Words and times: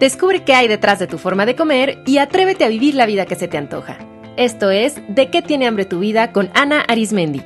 Descubre 0.00 0.44
qué 0.44 0.54
hay 0.54 0.68
detrás 0.68 1.00
de 1.00 1.08
tu 1.08 1.18
forma 1.18 1.44
de 1.44 1.56
comer 1.56 1.98
y 2.06 2.18
atrévete 2.18 2.64
a 2.64 2.68
vivir 2.68 2.94
la 2.94 3.06
vida 3.06 3.26
que 3.26 3.34
se 3.34 3.48
te 3.48 3.58
antoja. 3.58 3.98
Esto 4.36 4.70
es 4.70 4.94
De 5.08 5.30
qué 5.30 5.42
tiene 5.42 5.66
hambre 5.66 5.84
tu 5.84 5.98
vida 5.98 6.30
con 6.32 6.50
Ana 6.54 6.82
Arismendi. 6.82 7.42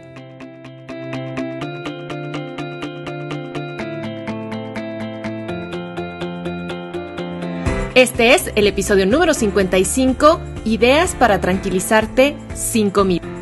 Este 7.95 8.35
es 8.35 8.51
el 8.55 8.67
episodio 8.67 9.07
número 9.07 9.35
55, 9.35 10.41
Ideas 10.65 11.15
para 11.15 11.41
tranquilizarte 11.41 12.37
sin 12.55 12.91
comida. 12.91 13.42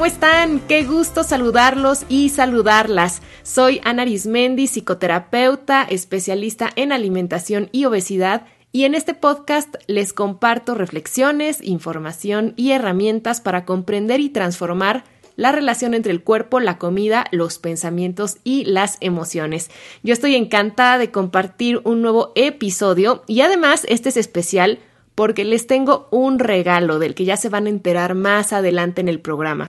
¿Cómo 0.00 0.06
están? 0.06 0.60
Qué 0.60 0.84
gusto 0.84 1.24
saludarlos 1.24 2.06
y 2.08 2.30
saludarlas. 2.30 3.20
Soy 3.42 3.82
Ana 3.84 4.00
Arismendi, 4.00 4.66
psicoterapeuta, 4.66 5.82
especialista 5.82 6.70
en 6.74 6.92
alimentación 6.92 7.68
y 7.70 7.84
obesidad, 7.84 8.46
y 8.72 8.84
en 8.84 8.94
este 8.94 9.12
podcast 9.12 9.74
les 9.88 10.14
comparto 10.14 10.74
reflexiones, 10.74 11.58
información 11.62 12.54
y 12.56 12.70
herramientas 12.70 13.42
para 13.42 13.66
comprender 13.66 14.20
y 14.20 14.30
transformar 14.30 15.04
la 15.36 15.52
relación 15.52 15.92
entre 15.92 16.12
el 16.12 16.22
cuerpo, 16.22 16.60
la 16.60 16.78
comida, 16.78 17.26
los 17.30 17.58
pensamientos 17.58 18.38
y 18.42 18.64
las 18.64 18.96
emociones. 19.02 19.70
Yo 20.02 20.14
estoy 20.14 20.34
encantada 20.34 20.96
de 20.96 21.10
compartir 21.10 21.82
un 21.84 22.00
nuevo 22.00 22.32
episodio 22.36 23.22
y 23.26 23.42
además 23.42 23.84
este 23.86 24.08
es 24.08 24.16
especial 24.16 24.78
porque 25.14 25.44
les 25.44 25.66
tengo 25.66 26.08
un 26.10 26.38
regalo 26.38 26.98
del 26.98 27.14
que 27.14 27.26
ya 27.26 27.36
se 27.36 27.50
van 27.50 27.66
a 27.66 27.68
enterar 27.68 28.14
más 28.14 28.54
adelante 28.54 29.02
en 29.02 29.08
el 29.08 29.20
programa. 29.20 29.66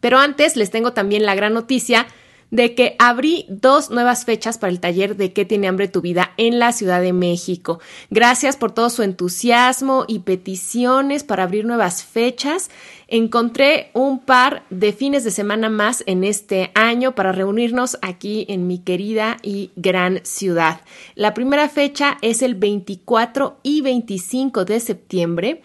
Pero 0.00 0.18
antes 0.18 0.56
les 0.56 0.70
tengo 0.70 0.92
también 0.92 1.24
la 1.24 1.34
gran 1.34 1.54
noticia 1.54 2.06
de 2.50 2.74
que 2.74 2.96
abrí 2.98 3.46
dos 3.48 3.90
nuevas 3.90 4.24
fechas 4.24 4.58
para 4.58 4.72
el 4.72 4.80
taller 4.80 5.16
de 5.16 5.32
qué 5.32 5.44
tiene 5.44 5.68
hambre 5.68 5.88
tu 5.88 6.00
vida 6.00 6.32
en 6.36 6.58
la 6.58 6.72
Ciudad 6.72 7.00
de 7.00 7.12
México. 7.12 7.80
Gracias 8.10 8.56
por 8.56 8.72
todo 8.72 8.90
su 8.90 9.02
entusiasmo 9.02 10.04
y 10.08 10.20
peticiones 10.20 11.24
para 11.24 11.44
abrir 11.44 11.64
nuevas 11.64 12.04
fechas. 12.04 12.70
Encontré 13.06 13.90
un 13.92 14.20
par 14.20 14.64
de 14.70 14.92
fines 14.92 15.24
de 15.24 15.30
semana 15.30 15.68
más 15.68 16.02
en 16.06 16.24
este 16.24 16.70
año 16.74 17.14
para 17.14 17.32
reunirnos 17.32 17.98
aquí 18.02 18.46
en 18.48 18.66
mi 18.66 18.78
querida 18.78 19.36
y 19.42 19.70
gran 19.76 20.20
ciudad. 20.24 20.80
La 21.14 21.34
primera 21.34 21.68
fecha 21.68 22.18
es 22.22 22.42
el 22.42 22.54
24 22.54 23.58
y 23.62 23.80
25 23.80 24.64
de 24.64 24.80
septiembre 24.80 25.62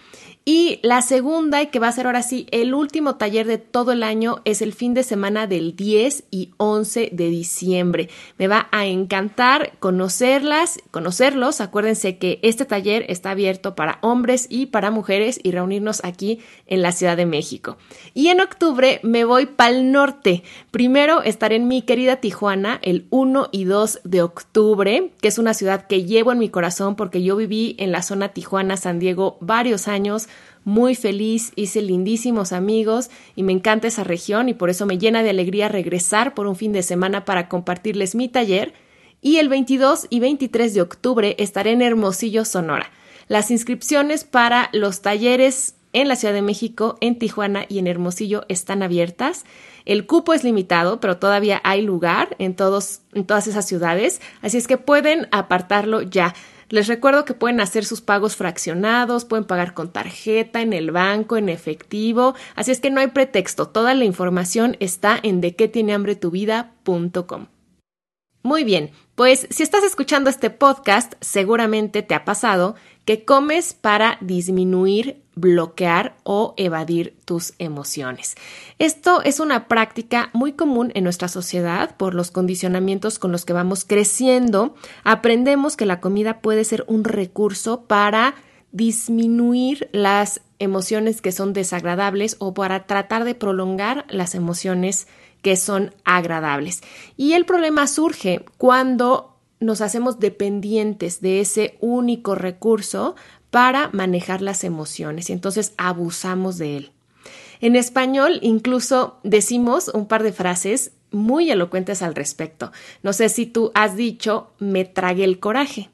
y 0.48 0.80
la 0.84 1.02
segunda, 1.02 1.64
y 1.64 1.68
que 1.68 1.80
va 1.80 1.88
a 1.88 1.92
ser 1.92 2.06
ahora 2.06 2.22
sí 2.22 2.46
el 2.52 2.76
último 2.76 3.16
taller 3.16 3.48
de 3.48 3.58
todo 3.58 3.92
el 3.94 4.04
año, 4.04 4.42
es 4.46 4.62
el 4.62 4.74
fin 4.74 4.94
de 4.94 5.02
semana 5.02 5.48
del 5.48 5.76
10 5.76 6.26
y 6.30 6.52
11 6.58 7.10
de 7.12 7.30
diciembre. 7.30 8.10
Me 8.38 8.48
va 8.48 8.68
a 8.72 8.86
encantar 8.86 9.72
conocerlas, 9.80 10.78
conocerlos. 10.92 11.62
Acuérdense 11.62 12.20
que 12.20 12.40
este 12.44 12.66
taller 12.66 13.08
está 13.10 13.32
abierto 13.32 13.74
para 13.74 13.98
hombres 14.02 14.46
y 14.48 14.68
para 14.68 14.92
mujeres 14.92 15.40
y 15.42 15.50
reunirnos 15.50 16.06
aquí 16.06 16.42
en 16.68 16.84
la 16.84 16.92
Ciudad 16.92 17.18
de 17.18 17.26
México. 17.26 17.78
Y 18.14 18.28
en 18.28 18.40
octubre 18.40 19.00
me 19.02 19.26
voy 19.26 19.48
para 19.48 19.72
el 19.72 19.92
norte. 19.92 20.44
Primero 20.70 21.24
estaré 21.24 21.56
en 21.56 21.68
mi 21.68 21.82
querida 21.82 22.18
Tijuana 22.18 22.80
el 22.84 23.08
1 23.10 23.50
y 23.52 23.64
2 23.64 24.02
de 24.04 24.22
octubre, 24.22 25.12
que 25.22 25.28
es 25.28 25.40
una 25.40 25.56
ciudad 25.56 25.88
que 25.88 26.04
llevo 26.04 26.32
en 26.32 26.38
mi 26.38 26.50
corazón 26.50 26.96
porque 26.96 27.24
yo 27.24 27.36
viví 27.36 27.76
en 27.80 27.92
la 27.92 28.04
zona 28.04 28.30
Tijuana-San 28.30 29.00
Diego 29.00 29.40
varios 29.42 29.88
años 29.88 30.28
muy 30.66 30.96
feliz, 30.96 31.52
hice 31.56 31.82
lindísimos 31.82 32.52
amigos 32.52 33.12
y 33.36 33.44
me 33.44 33.54
encanta 33.54 33.88
esa 33.88 34.04
región 34.04 34.50
y 34.50 34.56
por 34.56 34.72
eso 34.72 34.88
me 34.88 34.98
llena 34.98 35.22
de 35.22 35.30
alegría 35.30 35.70
regresar 35.70 36.34
por 36.34 36.48
un 36.48 36.56
fin 36.56 36.74
de 36.74 36.82
semana 36.82 37.24
para 37.24 37.48
compartirles 37.48 38.16
mi 38.16 38.28
taller. 38.30 38.74
Y 39.22 39.38
el 39.38 39.48
22 39.48 40.08
y 40.10 40.20
23 40.20 40.74
de 40.74 40.82
octubre 40.82 41.36
estaré 41.38 41.72
en 41.72 41.82
Hermosillo, 41.82 42.46
Sonora. 42.46 42.90
Las 43.28 43.52
inscripciones 43.52 44.24
para 44.24 44.70
los 44.74 45.02
talleres 45.02 45.76
en 45.94 46.08
la 46.10 46.16
Ciudad 46.16 46.34
de 46.34 46.42
México, 46.42 46.98
en 47.00 47.18
Tijuana 47.18 47.66
y 47.70 47.80
en 47.80 47.88
Hermosillo 47.88 48.44
están 48.50 48.84
abiertas. 48.84 49.46
El 49.86 50.06
cupo 50.06 50.34
es 50.34 50.44
limitado, 50.44 51.00
pero 51.00 51.18
todavía 51.18 51.62
hay 51.64 51.82
lugar 51.82 52.36
en, 52.38 52.56
todos, 52.56 53.02
en 53.14 53.26
todas 53.26 53.48
esas 53.48 53.66
ciudades, 53.66 54.20
así 54.42 54.58
es 54.58 54.68
que 54.68 54.78
pueden 54.78 55.28
apartarlo 55.32 56.02
ya. 56.02 56.34
Les 56.70 56.88
recuerdo 56.88 57.26
que 57.26 57.34
pueden 57.34 57.62
hacer 57.62 57.86
sus 57.86 58.02
pagos 58.02 58.36
fraccionados, 58.36 59.26
pueden 59.26 59.46
pagar 59.46 59.74
con 59.74 59.92
tarjeta, 59.92 60.62
en 60.62 60.74
el 60.74 60.92
banco, 60.92 61.38
en 61.38 61.50
efectivo, 61.50 62.36
así 62.56 62.72
es 62.72 62.80
que 62.80 62.90
no 62.90 63.00
hay 63.00 63.08
pretexto, 63.08 63.68
toda 63.68 63.94
la 63.94 64.06
información 64.06 64.78
está 64.80 65.20
en 65.22 65.42
de 65.42 65.56
qué 65.56 65.68
tiene 65.68 65.94
hambre 65.94 66.16
tu 66.16 66.32
vida.com. 66.32 67.48
Muy 68.42 68.64
bien, 68.64 68.92
pues 69.16 69.48
si 69.50 69.64
estás 69.64 69.84
escuchando 69.84 70.30
este 70.30 70.52
podcast, 70.52 71.14
seguramente 71.20 72.04
te 72.04 72.14
ha 72.14 72.26
pasado 72.26 72.76
que 73.04 73.26
comes 73.26 73.74
para 73.74 74.18
disminuir 74.22 75.25
bloquear 75.36 76.16
o 76.24 76.54
evadir 76.58 77.16
tus 77.26 77.54
emociones. 77.60 78.36
Esto 78.80 79.22
es 79.22 79.40
una 79.40 79.68
práctica 79.68 80.30
muy 80.34 80.54
común 80.54 80.92
en 80.96 81.04
nuestra 81.04 81.28
sociedad 81.28 81.96
por 81.98 82.16
los 82.16 82.32
condicionamientos 82.32 83.20
con 83.20 83.32
los 83.32 83.46
que 83.46 83.54
vamos 83.54 83.86
creciendo. 83.86 84.76
Aprendemos 85.04 85.76
que 85.78 85.86
la 85.86 86.00
comida 86.00 86.40
puede 86.40 86.64
ser 86.64 86.86
un 86.88 87.04
recurso 87.04 87.82
para 87.82 88.36
disminuir 88.72 89.90
las 89.92 90.42
emociones 90.60 91.22
que 91.22 91.32
son 91.32 91.54
desagradables 91.54 92.38
o 92.40 92.54
para 92.54 92.86
tratar 92.88 93.24
de 93.24 93.36
prolongar 93.36 94.06
las 94.10 94.36
emociones 94.36 95.08
que 95.42 95.56
son 95.56 95.94
agradables. 96.06 96.82
Y 97.18 97.34
el 97.34 97.46
problema 97.46 97.88
surge 97.88 98.44
cuando 98.58 99.36
nos 99.60 99.82
hacemos 99.82 100.20
dependientes 100.20 101.22
de 101.22 101.40
ese 101.40 101.78
único 101.80 102.36
recurso 102.36 103.16
para 103.56 103.90
manejar 103.94 104.42
las 104.42 104.66
emociones 104.66 105.30
y 105.30 105.32
entonces 105.32 105.76
abusamos 105.78 106.58
de 106.58 106.76
él. 106.76 106.92
En 107.62 107.78
español 107.78 108.40
incluso 108.42 109.18
decimos 109.24 109.88
un 109.88 110.08
par 110.08 110.24
de 110.24 110.34
frases 110.34 110.92
muy 111.12 111.50
elocuentes 111.50 112.02
al 112.02 112.16
respecto. 112.16 112.74
No 113.02 113.14
sé 113.14 113.30
si 113.30 113.46
tú 113.46 113.72
has 113.74 113.96
dicho 113.96 114.52
me 114.60 114.84
tragué 114.84 115.24
el 115.24 115.40
coraje. 115.40 115.90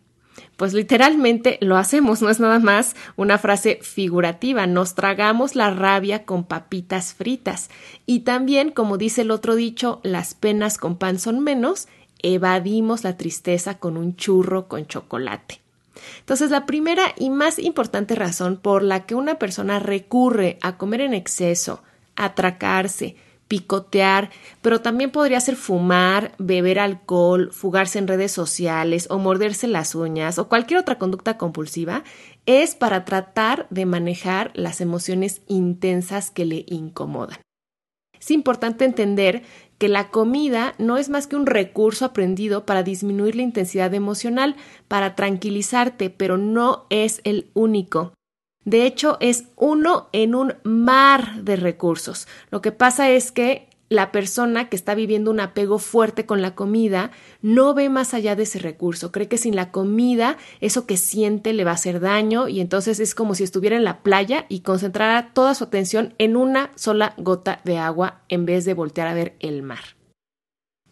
Pues 0.58 0.74
literalmente 0.74 1.60
lo 1.62 1.78
hacemos, 1.78 2.24
no 2.24 2.32
es 2.32 2.40
nada 2.40 2.58
más 2.58 2.96
una 3.16 3.38
frase 3.38 3.78
figurativa, 3.84 4.66
nos 4.66 4.96
tragamos 4.96 5.56
la 5.56 5.70
rabia 5.70 6.26
con 6.26 6.46
papitas 6.46 7.14
fritas. 7.14 7.70
Y 8.08 8.22
también, 8.22 8.72
como 8.72 8.98
dice 8.98 9.22
el 9.22 9.30
otro 9.30 9.54
dicho, 9.54 10.00
las 10.02 10.34
penas 10.34 10.80
con 10.80 10.98
pan 10.98 11.20
son 11.20 11.42
menos, 11.42 11.88
evadimos 12.24 13.04
la 13.04 13.18
tristeza 13.18 13.78
con 13.78 13.98
un 13.98 14.16
churro 14.16 14.68
con 14.68 14.88
chocolate. 14.88 15.62
Entonces, 16.20 16.52
la 16.52 16.66
primera 16.66 17.14
y 17.18 17.30
más 17.30 17.60
importante 17.60 18.16
razón 18.16 18.58
por 18.58 18.84
la 18.84 19.06
que 19.06 19.16
una 19.16 19.36
persona 19.36 19.80
recurre 19.80 20.58
a 20.62 20.78
comer 20.78 21.02
en 21.02 21.14
exceso, 21.14 21.84
atracarse, 22.16 23.16
picotear, 23.52 24.30
pero 24.62 24.80
también 24.80 25.12
podría 25.12 25.42
ser 25.42 25.58
fumar, 25.58 26.32
beber 26.38 26.80
alcohol, 26.80 27.52
fugarse 27.52 28.00
en 28.00 28.08
redes 28.08 28.32
sociales 28.32 29.08
o 29.10 29.20
morderse 29.20 29.68
las 29.68 29.94
uñas 29.94 30.40
o 30.40 30.48
cualquier 30.48 30.80
otra 30.80 30.98
conducta 30.98 31.38
compulsiva, 31.38 32.06
es 32.46 32.76
para 32.76 33.04
tratar 33.04 33.68
de 33.70 33.86
manejar 33.86 34.52
las 34.54 34.80
emociones 34.80 35.42
intensas 35.48 36.32
que 36.32 36.46
le 36.46 36.64
incomodan. 36.66 37.40
Es 38.18 38.32
importante 38.32 38.86
entender 38.86 39.44
que 39.82 39.90
la 39.90 40.10
comida 40.10 40.76
no 40.78 41.00
es 41.00 41.10
más 41.10 41.26
que 41.26 41.36
un 41.36 41.48
recurso 41.48 42.06
aprendido 42.06 42.68
para 42.68 42.84
disminuir 42.84 43.36
la 43.36 43.42
intensidad 43.42 43.92
emocional, 43.96 44.56
para 44.88 45.16
tranquilizarte, 45.16 46.12
pero 46.12 46.38
no 46.38 46.86
es 46.92 47.20
el 47.24 47.50
único. 47.56 48.14
De 48.64 48.86
hecho, 48.86 49.18
es 49.22 49.46
uno 49.56 50.08
en 50.12 50.36
un 50.36 50.54
mar 50.64 51.42
de 51.42 51.56
recursos. 51.56 52.28
Lo 52.52 52.62
que 52.62 52.72
pasa 52.72 53.10
es 53.10 53.32
que 53.32 53.70
la 53.92 54.14
persona 54.14 54.70
que 54.70 54.78
está 54.78 54.96
viviendo 54.96 55.30
un 55.32 55.42
apego 55.42 55.78
fuerte 55.78 56.26
con 56.26 56.42
la 56.42 56.56
comida 56.56 57.12
no 57.42 57.74
ve 57.74 57.90
más 57.90 58.14
allá 58.14 58.38
de 58.38 58.44
ese 58.44 58.58
recurso, 58.58 59.12
cree 59.12 59.28
que 59.28 59.38
sin 59.38 59.54
la 59.54 59.70
comida 59.70 60.38
eso 60.62 60.88
que 60.88 60.96
siente 60.96 61.52
le 61.52 61.66
va 61.66 61.72
a 61.72 61.74
hacer 61.74 62.00
daño 62.00 62.48
y 62.48 62.62
entonces 62.62 63.02
es 63.02 63.14
como 63.14 63.36
si 63.36 63.44
estuviera 63.44 63.76
en 63.76 63.84
la 63.84 64.02
playa 64.02 64.46
y 64.48 64.62
concentrara 64.62 65.34
toda 65.34 65.56
su 65.56 65.66
atención 65.66 66.14
en 66.20 66.38
una 66.38 66.72
sola 66.76 67.16
gota 67.18 67.60
de 67.66 67.80
agua 67.80 68.22
en 68.30 68.46
vez 68.46 68.64
de 68.64 68.76
voltear 68.76 69.10
a 69.10 69.14
ver 69.14 69.36
el 69.42 69.62
mar. 69.62 69.98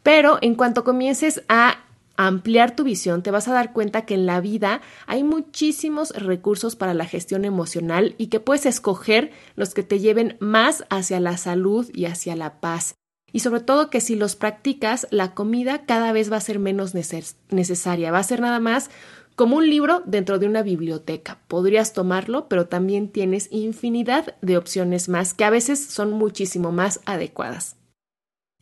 Pero 0.03 0.37
en 0.41 0.55
cuanto 0.55 0.83
comiences 0.83 1.41
a 1.47 1.77
ampliar 2.27 2.75
tu 2.75 2.83
visión, 2.83 3.23
te 3.23 3.31
vas 3.31 3.47
a 3.47 3.53
dar 3.53 3.71
cuenta 3.71 4.05
que 4.05 4.13
en 4.13 4.25
la 4.25 4.41
vida 4.41 4.81
hay 5.07 5.23
muchísimos 5.23 6.11
recursos 6.11 6.75
para 6.75 6.93
la 6.93 7.05
gestión 7.05 7.45
emocional 7.45 8.13
y 8.17 8.27
que 8.27 8.41
puedes 8.41 8.65
escoger 8.65 9.31
los 9.55 9.73
que 9.73 9.83
te 9.83 9.99
lleven 9.99 10.35
más 10.41 10.83
hacia 10.89 11.21
la 11.21 11.37
salud 11.37 11.89
y 11.93 12.05
hacia 12.05 12.35
la 12.35 12.59
paz. 12.59 12.95
Y 13.31 13.39
sobre 13.39 13.61
todo 13.61 13.89
que 13.89 14.01
si 14.01 14.15
los 14.15 14.35
practicas, 14.35 15.07
la 15.11 15.33
comida 15.33 15.85
cada 15.85 16.11
vez 16.11 16.29
va 16.29 16.37
a 16.37 16.41
ser 16.41 16.59
menos 16.59 16.93
necesaria, 16.93 18.11
va 18.11 18.19
a 18.19 18.23
ser 18.23 18.41
nada 18.41 18.59
más 18.59 18.89
como 19.37 19.55
un 19.55 19.69
libro 19.69 20.03
dentro 20.05 20.39
de 20.39 20.47
una 20.47 20.61
biblioteca. 20.61 21.39
Podrías 21.47 21.93
tomarlo, 21.93 22.49
pero 22.49 22.67
también 22.67 23.07
tienes 23.07 23.47
infinidad 23.49 24.35
de 24.41 24.57
opciones 24.57 25.07
más 25.07 25.33
que 25.33 25.45
a 25.45 25.49
veces 25.49 25.85
son 25.85 26.11
muchísimo 26.11 26.73
más 26.73 26.99
adecuadas. 27.05 27.77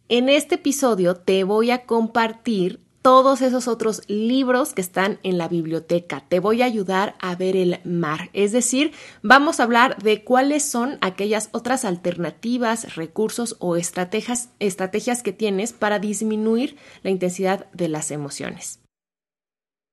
En 0.10 0.30
este 0.30 0.56
episodio 0.56 1.16
te 1.16 1.44
voy 1.44 1.72
a 1.72 1.86
compartir 1.86 2.87
todos 3.02 3.42
esos 3.42 3.68
otros 3.68 4.02
libros 4.08 4.74
que 4.74 4.82
están 4.82 5.20
en 5.24 5.38
la 5.38 5.48
biblioteca. 5.48 6.24
Te 6.28 6.40
voy 6.40 6.62
a 6.62 6.66
ayudar 6.66 7.16
a 7.20 7.36
ver 7.36 7.56
el 7.56 7.80
mar. 7.84 8.30
Es 8.34 8.52
decir, 8.52 8.92
vamos 9.22 9.60
a 9.60 9.64
hablar 9.64 10.02
de 10.02 10.24
cuáles 10.24 10.64
son 10.64 10.98
aquellas 11.02 11.50
otras 11.52 11.86
alternativas, 11.86 12.96
recursos 12.96 13.56
o 13.60 13.76
estrategias, 13.76 14.50
estrategias 14.60 15.24
que 15.24 15.34
tienes 15.34 15.74
para 15.74 16.00
disminuir 16.00 16.76
la 17.04 17.12
intensidad 17.12 17.68
de 17.72 17.88
las 17.88 18.12
emociones. 18.12 18.80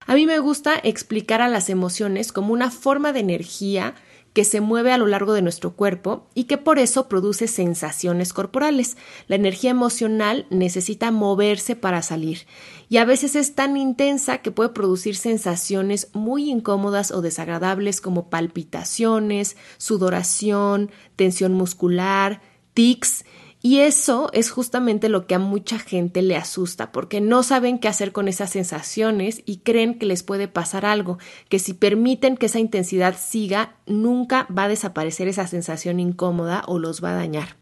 A 0.07 0.15
mí 0.15 0.27
me 0.27 0.39
gusta 0.39 0.75
explicar 0.83 1.41
a 1.41 1.49
las 1.49 1.71
emociones 1.71 2.31
como 2.31 2.53
una 2.53 2.71
forma 2.71 3.13
de 3.13 3.21
energía 3.21 3.95
que 4.35 4.45
se 4.45 4.61
mueve 4.61 4.93
a 4.93 4.99
lo 4.99 5.07
largo 5.07 5.33
de 5.33 5.43
nuestro 5.43 5.75
cuerpo 5.75 6.27
y 6.35 6.45
que 6.45 6.59
por 6.59 6.79
eso 6.79 7.09
produce 7.09 7.47
sensaciones 7.47 8.33
corporales. 8.33 8.97
La 9.29 9.37
energía 9.37 9.71
emocional 9.71 10.47
necesita 10.51 11.13
moverse 11.13 11.77
para 11.77 12.03
salir 12.03 12.41
y 12.89 12.99
a 12.99 13.05
veces 13.05 13.37
es 13.37 13.55
tan 13.55 13.77
intensa 13.77 14.39
que 14.39 14.51
puede 14.51 14.71
producir 14.71 15.17
sensaciones 15.17 16.09
muy 16.13 16.51
incómodas 16.51 17.13
o 17.13 17.23
desagradables 17.23 18.01
como 18.01 18.29
palpitaciones, 18.29 19.57
sudoración, 19.79 20.91
tensión 21.17 21.55
muscular, 21.55 22.43
tics 22.75 23.25
y 23.67 23.79
eso 23.79 24.29
es 24.35 24.51
justamente 24.51 25.09
lo 25.09 25.27
que 25.27 25.35
a 25.35 25.39
mucha 25.39 25.79
gente 25.79 26.21
le 26.21 26.37
asusta, 26.37 26.93
porque 26.93 27.23
no 27.23 27.43
saben 27.43 27.79
qué 27.79 27.89
hacer 27.89 28.13
con 28.13 28.29
esas 28.29 28.51
sensaciones 28.51 29.43
y 29.47 29.61
creen 29.61 29.99
que 29.99 30.05
les 30.05 30.23
puede 30.23 30.49
pasar 30.49 30.85
algo, 30.85 31.17
que 31.49 31.59
si 31.59 31.73
permiten 31.73 32.37
que 32.37 32.45
esa 32.45 32.59
intensidad 32.59 33.17
siga, 33.19 33.79
nunca 33.87 34.47
va 34.55 34.65
a 34.65 34.69
desaparecer 34.69 35.29
esa 35.29 35.47
sensación 35.47 35.99
incómoda 35.99 36.63
o 36.67 36.79
los 36.79 37.03
va 37.03 37.13
a 37.13 37.17
dañar. 37.17 37.57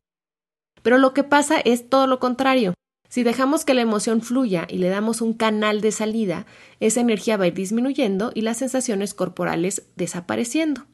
Pero 0.83 0.99
lo 0.99 1.15
que 1.15 1.23
pasa 1.23 1.61
es 1.61 1.89
todo 1.89 2.09
lo 2.09 2.19
contrario. 2.19 2.75
Si 3.09 3.23
dejamos 3.23 3.65
que 3.65 3.75
la 3.75 3.83
emoción 3.83 4.23
fluya 4.23 4.67
y 4.69 4.79
le 4.79 4.89
damos 4.89 5.21
un 5.21 5.35
canal 5.35 5.81
de 5.81 5.93
salida, 5.93 6.47
esa 6.81 7.01
energía 7.01 7.37
va 7.37 7.45
a 7.45 7.47
ir 7.47 7.55
disminuyendo 7.55 8.33
y 8.35 8.41
las 8.41 8.57
sensaciones 8.57 9.15
corporales 9.15 9.85
desapareciendo. 9.95 10.85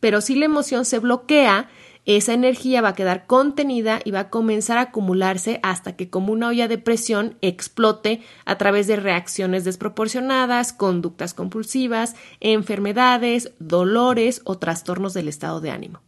Pero 0.00 0.20
si 0.20 0.34
la 0.34 0.46
emoción 0.46 0.84
se 0.84 0.98
bloquea, 0.98 1.68
esa 2.04 2.32
energía 2.32 2.80
va 2.80 2.90
a 2.90 2.94
quedar 2.94 3.26
contenida 3.26 4.00
y 4.04 4.10
va 4.10 4.20
a 4.20 4.30
comenzar 4.30 4.78
a 4.78 4.82
acumularse 4.82 5.60
hasta 5.62 5.96
que 5.96 6.10
como 6.10 6.32
una 6.32 6.48
olla 6.48 6.68
de 6.68 6.78
presión 6.78 7.36
explote 7.42 8.22
a 8.44 8.58
través 8.58 8.86
de 8.86 8.96
reacciones 8.96 9.64
desproporcionadas, 9.64 10.72
conductas 10.72 11.34
compulsivas, 11.34 12.16
enfermedades, 12.40 13.52
dolores 13.58 14.40
o 14.44 14.58
trastornos 14.58 15.14
del 15.14 15.28
estado 15.28 15.60
de 15.60 15.70
ánimo. 15.70 16.00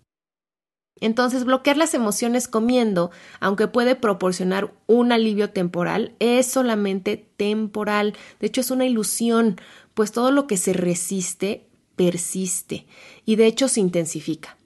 Entonces, 1.00 1.44
bloquear 1.44 1.78
las 1.78 1.94
emociones 1.94 2.46
comiendo, 2.46 3.10
aunque 3.40 3.68
puede 3.68 3.96
proporcionar 3.96 4.74
un 4.86 5.12
alivio 5.12 5.50
temporal, 5.50 6.14
es 6.18 6.46
solamente 6.46 7.30
temporal. 7.36 8.14
De 8.38 8.48
hecho, 8.48 8.60
es 8.60 8.70
una 8.70 8.84
ilusión, 8.84 9.58
pues 9.94 10.12
todo 10.12 10.30
lo 10.30 10.46
que 10.46 10.58
se 10.58 10.74
resiste 10.74 11.70
persiste 11.96 12.86
y 13.26 13.36
de 13.36 13.44
hecho 13.44 13.68
se 13.68 13.80
intensifica. 13.80 14.56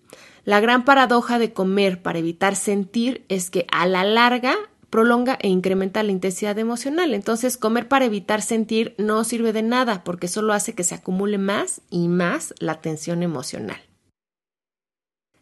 La 0.45 0.61
gran 0.61 0.85
paradoja 0.85 1.39
de 1.39 1.53
comer 1.53 2.03
para 2.03 2.19
evitar 2.19 2.55
sentir 2.55 3.25
es 3.29 3.51
que 3.51 3.67
a 3.73 3.87
la 3.87 4.05
larga 4.05 4.55
prolonga 4.91 5.39
e 5.41 5.49
incrementa 5.49 6.03
la 6.03 6.13
intensidad 6.13 6.59
emocional. 6.59 7.15
Entonces, 7.15 7.57
comer 7.57 7.89
para 7.89 8.05
evitar 8.05 8.43
sentir 8.43 8.95
no 8.99 9.25
sirve 9.25 9.53
de 9.53 9.63
nada 9.63 10.05
porque 10.05 10.29
solo 10.29 10.53
hace 10.53 10.75
que 10.75 10.85
se 10.85 10.95
acumule 10.95 11.39
más 11.39 11.81
y 11.91 12.09
más 12.09 12.55
la 12.59 12.81
tensión 12.81 13.23
emocional. 13.23 13.81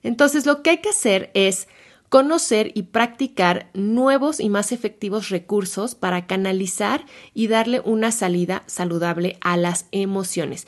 Entonces, 0.02 0.46
lo 0.46 0.62
que 0.62 0.70
hay 0.70 0.78
que 0.78 0.90
hacer 0.90 1.30
es 1.34 1.68
conocer 2.08 2.70
y 2.74 2.84
practicar 2.84 3.70
nuevos 3.74 4.38
y 4.38 4.50
más 4.50 4.70
efectivos 4.70 5.30
recursos 5.30 5.94
para 5.94 6.26
canalizar 6.26 7.04
y 7.34 7.48
darle 7.48 7.80
una 7.80 8.12
salida 8.12 8.62
saludable 8.66 9.38
a 9.40 9.56
las 9.56 9.86
emociones. 9.90 10.66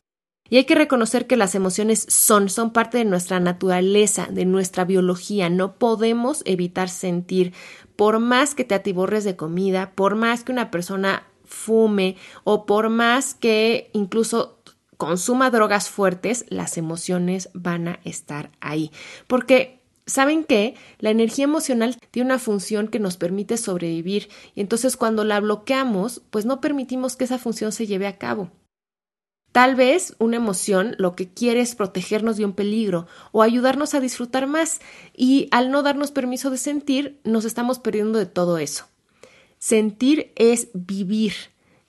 Y 0.48 0.58
hay 0.58 0.64
que 0.64 0.74
reconocer 0.74 1.26
que 1.26 1.36
las 1.36 1.54
emociones 1.54 2.06
son, 2.08 2.48
son 2.48 2.72
parte 2.72 2.98
de 2.98 3.04
nuestra 3.04 3.40
naturaleza, 3.40 4.28
de 4.30 4.44
nuestra 4.44 4.84
biología. 4.84 5.48
No 5.48 5.76
podemos 5.76 6.42
evitar 6.44 6.88
sentir. 6.88 7.52
Por 7.96 8.18
más 8.18 8.54
que 8.54 8.64
te 8.64 8.74
atiborres 8.74 9.24
de 9.24 9.36
comida, 9.36 9.92
por 9.94 10.16
más 10.16 10.44
que 10.44 10.52
una 10.52 10.70
persona 10.70 11.26
fume 11.44 12.16
o 12.44 12.66
por 12.66 12.90
más 12.90 13.34
que 13.34 13.90
incluso 13.94 14.58
consuma 14.96 15.50
drogas 15.50 15.88
fuertes, 15.88 16.44
las 16.48 16.76
emociones 16.76 17.50
van 17.54 17.88
a 17.88 18.00
estar 18.04 18.50
ahí. 18.60 18.90
Porque 19.26 19.80
¿Saben 20.06 20.44
qué? 20.44 20.74
La 20.98 21.08
energía 21.08 21.44
emocional 21.44 21.96
tiene 22.10 22.26
una 22.26 22.38
función 22.38 22.88
que 22.88 22.98
nos 23.00 23.16
permite 23.16 23.56
sobrevivir 23.56 24.28
y 24.54 24.60
entonces 24.60 24.98
cuando 24.98 25.24
la 25.24 25.40
bloqueamos, 25.40 26.20
pues 26.28 26.44
no 26.44 26.60
permitimos 26.60 27.16
que 27.16 27.24
esa 27.24 27.38
función 27.38 27.72
se 27.72 27.86
lleve 27.86 28.06
a 28.06 28.18
cabo. 28.18 28.50
Tal 29.54 29.76
vez 29.76 30.16
una 30.18 30.34
emoción 30.34 30.96
lo 30.98 31.14
que 31.14 31.28
quiere 31.28 31.60
es 31.60 31.76
protegernos 31.76 32.36
de 32.36 32.44
un 32.44 32.54
peligro 32.54 33.06
o 33.30 33.40
ayudarnos 33.40 33.94
a 33.94 34.00
disfrutar 34.00 34.48
más 34.48 34.80
y 35.16 35.46
al 35.52 35.70
no 35.70 35.84
darnos 35.84 36.10
permiso 36.10 36.50
de 36.50 36.56
sentir 36.56 37.20
nos 37.22 37.44
estamos 37.44 37.78
perdiendo 37.78 38.18
de 38.18 38.26
todo 38.26 38.58
eso. 38.58 38.86
Sentir 39.60 40.32
es 40.34 40.70
vivir 40.74 41.34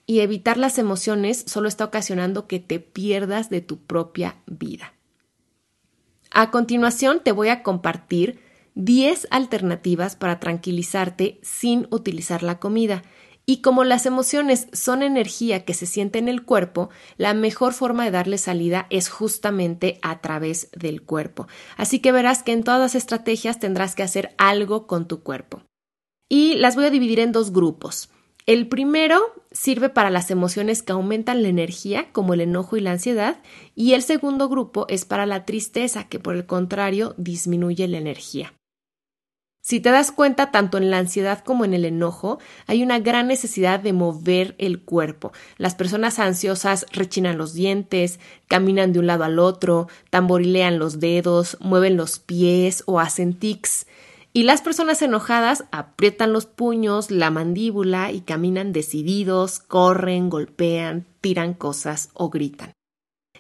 y 0.06 0.20
evitar 0.20 0.58
las 0.58 0.78
emociones 0.78 1.44
solo 1.48 1.68
está 1.68 1.86
ocasionando 1.86 2.46
que 2.46 2.60
te 2.60 2.80
pierdas 2.80 3.50
de 3.50 3.62
tu 3.62 3.80
propia 3.80 4.36
vida. 4.46 4.94
A 6.30 6.52
continuación 6.52 7.20
te 7.24 7.32
voy 7.32 7.48
a 7.48 7.64
compartir 7.64 8.42
10 8.76 9.28
alternativas 9.32 10.16
para 10.16 10.40
tranquilizarte 10.40 11.40
sin 11.42 11.88
utilizar 11.90 12.44
la 12.44 12.60
comida 12.60 13.02
y 13.46 13.58
como 13.58 13.84
las 13.84 14.06
emociones 14.06 14.68
son 14.74 15.04
energía 15.04 15.66
que 15.66 15.74
se 15.74 15.86
siente 15.86 16.20
en 16.20 16.28
el 16.28 16.44
cuerpo, 16.44 16.90
la 17.18 17.34
mejor 17.34 17.74
forma 17.74 18.06
de 18.06 18.12
darle 18.12 18.38
salida 18.38 18.88
es 18.90 19.10
justamente 19.10 20.00
a 20.02 20.22
través 20.22 20.70
del 20.72 21.04
cuerpo. 21.04 21.48
Así 21.78 22.00
que 22.00 22.12
verás 22.12 22.44
que 22.44 22.54
en 22.54 22.64
todas 22.64 22.80
las 22.80 22.96
estrategias 22.96 23.60
tendrás 23.60 23.96
que 23.96 24.04
hacer 24.04 24.34
algo 24.38 24.88
con 24.88 25.08
tu 25.08 25.22
cuerpo. 25.22 25.64
Y 26.28 26.56
las 26.56 26.76
voy 26.76 26.86
a 26.86 26.90
dividir 26.90 27.20
en 27.20 27.32
dos 27.32 27.54
grupos. 27.54 28.10
El 28.48 28.68
primero 28.68 29.20
sirve 29.52 29.90
para 29.90 30.10
las 30.10 30.30
emociones 30.30 30.84
que 30.84 30.92
aumentan 30.92 31.42
la 31.42 31.48
energía, 31.48 32.12
como 32.12 32.34
el 32.34 32.42
enojo 32.42 32.78
y 32.78 32.82
la 32.82 32.92
ansiedad, 32.92 33.42
y 33.74 33.94
el 33.94 34.04
segundo 34.04 34.50
grupo 34.50 34.86
es 34.88 35.06
para 35.06 35.26
la 35.26 35.46
tristeza, 35.46 36.08
que 36.08 36.20
por 36.20 36.36
el 36.36 36.46
contrario 36.46 37.16
disminuye 37.18 37.88
la 37.88 37.98
energía. 37.98 38.54
Si 39.68 39.80
te 39.80 39.90
das 39.90 40.12
cuenta, 40.12 40.52
tanto 40.52 40.78
en 40.78 40.92
la 40.92 41.00
ansiedad 41.00 41.44
como 41.44 41.66
en 41.66 41.74
el 41.74 41.86
enojo, 41.86 42.38
hay 42.68 42.84
una 42.84 43.00
gran 43.00 43.26
necesidad 43.26 43.80
de 43.80 43.94
mover 43.94 44.54
el 44.60 44.84
cuerpo. 44.84 45.32
Las 45.58 45.74
personas 45.74 46.20
ansiosas 46.20 46.86
rechinan 46.92 47.40
los 47.40 47.56
dientes, 47.56 48.20
caminan 48.48 48.94
de 48.94 49.00
un 49.00 49.08
lado 49.08 49.24
al 49.24 49.40
otro, 49.40 49.88
tamborilean 50.12 50.78
los 50.78 51.00
dedos, 51.00 51.58
mueven 51.62 51.98
los 51.98 52.20
pies 52.20 52.84
o 52.86 53.00
hacen 53.00 53.34
tics. 53.34 53.88
Y 54.34 54.44
las 54.44 54.62
personas 54.62 55.02
enojadas 55.02 55.64
aprietan 55.72 56.32
los 56.32 56.46
puños, 56.46 57.10
la 57.10 57.32
mandíbula 57.32 58.12
y 58.12 58.22
caminan 58.22 58.72
decididos, 58.72 59.58
corren, 59.58 60.30
golpean, 60.30 61.08
tiran 61.22 61.56
cosas 61.56 62.12
o 62.14 62.30
gritan. 62.30 62.72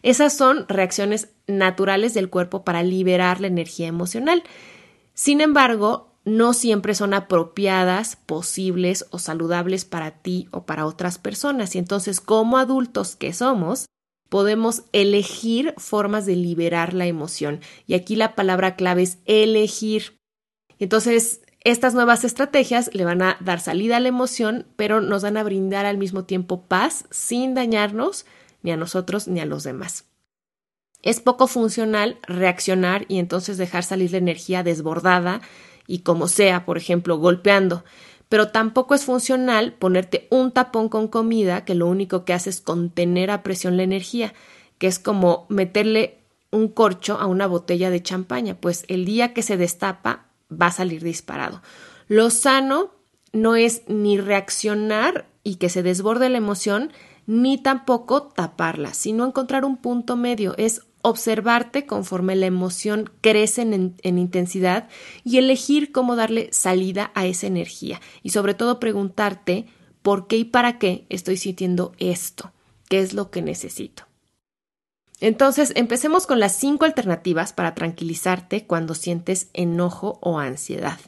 Esas 0.01 0.35
son 0.35 0.67
reacciones 0.69 1.29
naturales 1.45 2.15
del 2.15 2.31
cuerpo 2.31 2.63
para 2.63 2.81
liberar 2.81 3.41
la 3.41 3.47
energía 3.47 3.85
emocional. 3.85 4.41
Sin 5.13 5.39
embargo, 5.39 6.14
no 6.25 6.53
siempre 6.53 6.95
son 6.95 7.13
apropiadas, 7.13 8.15
posibles 8.15 9.05
o 9.11 9.19
saludables 9.19 9.85
para 9.85 10.11
ti 10.11 10.47
o 10.51 10.65
para 10.65 10.87
otras 10.87 11.19
personas. 11.19 11.75
Y 11.75 11.77
entonces, 11.77 12.19
como 12.19 12.57
adultos 12.57 13.15
que 13.15 13.31
somos, 13.31 13.85
podemos 14.29 14.83
elegir 14.91 15.75
formas 15.77 16.25
de 16.25 16.35
liberar 16.35 16.93
la 16.93 17.05
emoción. 17.05 17.61
Y 17.85 17.93
aquí 17.93 18.15
la 18.15 18.33
palabra 18.33 18.75
clave 18.75 19.03
es 19.03 19.19
elegir. 19.25 20.17
Entonces, 20.79 21.41
estas 21.63 21.93
nuevas 21.93 22.23
estrategias 22.23 22.89
le 22.93 23.05
van 23.05 23.21
a 23.21 23.37
dar 23.39 23.59
salida 23.59 23.97
a 23.97 23.99
la 23.99 24.09
emoción, 24.09 24.65
pero 24.75 25.01
nos 25.01 25.21
van 25.21 25.37
a 25.37 25.43
brindar 25.43 25.85
al 25.85 25.97
mismo 25.99 26.25
tiempo 26.25 26.63
paz 26.63 27.05
sin 27.11 27.53
dañarnos 27.53 28.25
ni 28.63 28.71
a 28.71 28.77
nosotros 28.77 29.27
ni 29.27 29.39
a 29.39 29.45
los 29.45 29.63
demás. 29.63 30.05
Es 31.03 31.19
poco 31.19 31.45
funcional 31.45 32.17
reaccionar 32.23 33.05
y 33.07 33.19
entonces 33.19 33.59
dejar 33.59 33.83
salir 33.83 34.11
la 34.11 34.17
energía 34.17 34.63
desbordada 34.63 35.41
y 35.87 35.99
como 35.99 36.27
sea, 36.27 36.65
por 36.65 36.77
ejemplo, 36.77 37.17
golpeando. 37.17 37.83
Pero 38.29 38.49
tampoco 38.49 38.95
es 38.95 39.05
funcional 39.05 39.73
ponerte 39.73 40.27
un 40.31 40.51
tapón 40.51 40.89
con 40.89 41.07
comida 41.07 41.63
que 41.63 41.75
lo 41.75 41.87
único 41.87 42.25
que 42.25 42.33
hace 42.33 42.49
es 42.49 42.61
contener 42.61 43.31
a 43.31 43.43
presión 43.43 43.77
la 43.77 43.83
energía, 43.83 44.33
que 44.77 44.87
es 44.87 44.99
como 44.99 45.45
meterle 45.49 46.19
un 46.51 46.69
corcho 46.69 47.17
a 47.19 47.27
una 47.27 47.47
botella 47.47 47.89
de 47.89 48.01
champaña, 48.01 48.55
pues 48.55 48.85
el 48.87 49.05
día 49.05 49.33
que 49.33 49.43
se 49.43 49.57
destapa 49.57 50.25
va 50.51 50.67
a 50.67 50.71
salir 50.71 51.03
disparado. 51.03 51.61
Lo 52.07 52.29
sano 52.29 52.91
no 53.33 53.55
es 53.55 53.83
ni 53.87 54.17
reaccionar 54.17 55.27
y 55.43 55.55
que 55.55 55.69
se 55.69 55.83
desborde 55.83 56.29
la 56.29 56.37
emoción, 56.37 56.91
ni 57.27 57.57
tampoco 57.57 58.23
taparla, 58.23 58.93
sino 58.93 59.25
encontrar 59.25 59.65
un 59.65 59.77
punto 59.77 60.15
medio. 60.15 60.55
Es 60.57 60.81
observarte 61.05 61.85
conforme 61.85 62.35
la 62.35 62.47
emoción 62.47 63.11
crece 63.21 63.61
en, 63.61 63.95
en, 64.01 64.17
intensidad 64.17 64.89
y 65.23 65.37
elegir 65.37 65.91
cómo 65.91 66.15
darle 66.15 66.49
salida 66.51 67.11
a 67.13 67.25
esa 67.25 67.47
energía. 67.47 68.01
Y 68.23 68.31
sobre 68.31 68.55
todo 68.55 68.79
preguntarte 68.79 69.67
por 70.01 70.27
qué 70.27 70.37
y 70.37 70.45
para 70.45 70.79
qué 70.79 71.05
estoy 71.09 71.37
sintiendo 71.37 71.93
esto, 71.99 72.51
qué 72.89 72.99
es 72.99 73.13
lo 73.13 73.29
que 73.29 73.41
necesito. 73.41 74.03
Entonces, 75.19 75.71
empecemos 75.75 76.27
con 76.27 76.39
las 76.39 76.55
cinco 76.55 76.85
alternativas 76.85 77.53
para 77.53 77.73
tranquilizarte 77.73 78.65
cuando 78.65 78.95
sientes 78.95 79.49
enojo 79.53 80.19
o 80.21 80.39
ansiedad. 80.39 80.99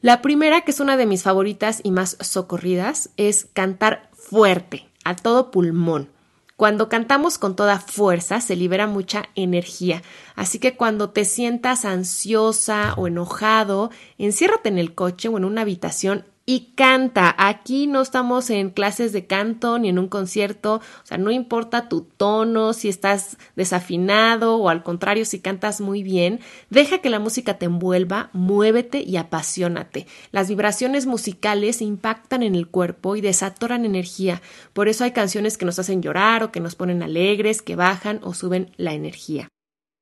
La 0.00 0.20
primera, 0.20 0.62
que 0.62 0.72
es 0.72 0.80
una 0.80 0.96
de 0.96 1.06
mis 1.06 1.22
favoritas 1.22 1.80
y 1.82 1.90
más 1.90 2.18
socorridas, 2.20 3.10
es 3.16 3.46
cantar 3.52 4.10
fuerte, 4.12 4.86
a 5.04 5.16
todo 5.16 5.50
pulmón. 5.50 6.10
Cuando 6.56 6.88
cantamos 6.88 7.36
con 7.36 7.56
toda 7.56 7.80
fuerza 7.80 8.40
se 8.40 8.54
libera 8.54 8.86
mucha 8.86 9.24
energía, 9.34 10.02
así 10.36 10.60
que 10.60 10.76
cuando 10.76 11.10
te 11.10 11.24
sientas 11.24 11.84
ansiosa 11.84 12.94
o 12.96 13.08
enojado, 13.08 13.90
enciérrate 14.18 14.68
en 14.68 14.78
el 14.78 14.94
coche 14.94 15.28
o 15.28 15.36
en 15.36 15.44
una 15.44 15.62
habitación 15.62 16.24
y 16.46 16.72
canta. 16.74 17.34
Aquí 17.38 17.86
no 17.86 18.02
estamos 18.02 18.50
en 18.50 18.70
clases 18.70 19.12
de 19.12 19.26
canto 19.26 19.78
ni 19.78 19.88
en 19.88 19.98
un 19.98 20.08
concierto, 20.08 20.76
o 20.76 21.06
sea, 21.06 21.18
no 21.18 21.30
importa 21.30 21.88
tu 21.88 22.02
tono, 22.02 22.72
si 22.72 22.88
estás 22.88 23.38
desafinado 23.56 24.56
o 24.56 24.68
al 24.68 24.82
contrario, 24.82 25.24
si 25.24 25.40
cantas 25.40 25.80
muy 25.80 26.02
bien, 26.02 26.40
deja 26.70 26.98
que 26.98 27.10
la 27.10 27.18
música 27.18 27.58
te 27.58 27.66
envuelva, 27.66 28.30
muévete 28.32 29.02
y 29.02 29.16
apasionate. 29.16 30.06
Las 30.32 30.48
vibraciones 30.48 31.06
musicales 31.06 31.80
impactan 31.80 32.42
en 32.42 32.54
el 32.54 32.68
cuerpo 32.68 33.16
y 33.16 33.20
desatoran 33.20 33.84
energía, 33.84 34.42
por 34.72 34.88
eso 34.88 35.04
hay 35.04 35.12
canciones 35.12 35.56
que 35.56 35.64
nos 35.64 35.78
hacen 35.78 36.02
llorar 36.02 36.42
o 36.42 36.52
que 36.52 36.60
nos 36.60 36.74
ponen 36.74 37.02
alegres, 37.02 37.62
que 37.62 37.76
bajan 37.76 38.20
o 38.22 38.34
suben 38.34 38.70
la 38.76 38.92
energía. 38.92 39.48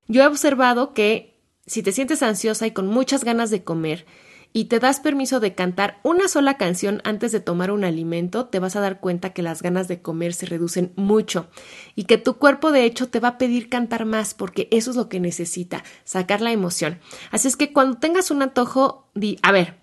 Yo 0.09 0.23
he 0.23 0.27
observado 0.27 0.93
que 0.93 1.41
si 1.67 1.83
te 1.83 1.93
sientes 1.93 2.23
ansiosa 2.23 2.67
y 2.67 2.73
con 2.73 2.89
muchas 2.89 3.23
ganas 3.23 3.51
de 3.51 3.63
comer, 3.63 4.05
y 4.53 4.65
te 4.65 4.79
das 4.79 5.01
permiso 5.01 5.41
de 5.41 5.55
cantar 5.55 5.99
una 6.03 6.29
sola 6.29 6.57
canción 6.57 7.01
antes 7.05 7.33
de 7.33 7.41
tomar 7.41 7.71
un 7.71 7.85
alimento, 7.85 8.47
te 8.47 8.59
vas 8.59 8.77
a 8.77 8.81
dar 8.81 9.01
cuenta 9.01 9.31
que 9.31 9.43
las 9.43 9.63
ganas 9.63 9.89
de 9.89 10.03
comer 10.03 10.35
se 10.35 10.47
reducen 10.47 10.93
mucho 10.97 11.49
y 11.95 12.05
que 12.05 12.19
tu 12.19 12.35
cuerpo 12.35 12.73
de 12.73 12.85
hecho 12.85 13.09
te 13.09 13.21
va 13.21 13.29
a 13.29 13.39
pedir 13.39 13.69
cantar 13.69 14.05
más 14.05 14.35
porque 14.35 14.69
eso 14.71 14.91
es 14.91 14.97
lo 14.97 15.09
que 15.09 15.21
necesita, 15.21 15.85
sacar 16.05 16.41
la 16.41 16.53
emoción. 16.53 16.99
Así 17.31 17.49
es 17.49 17.57
que 17.57 17.73
cuando 17.73 17.99
tengas 17.99 18.31
un 18.31 18.43
antojo, 18.43 19.09
di, 19.15 19.39
a 19.43 19.53
ver, 19.53 19.83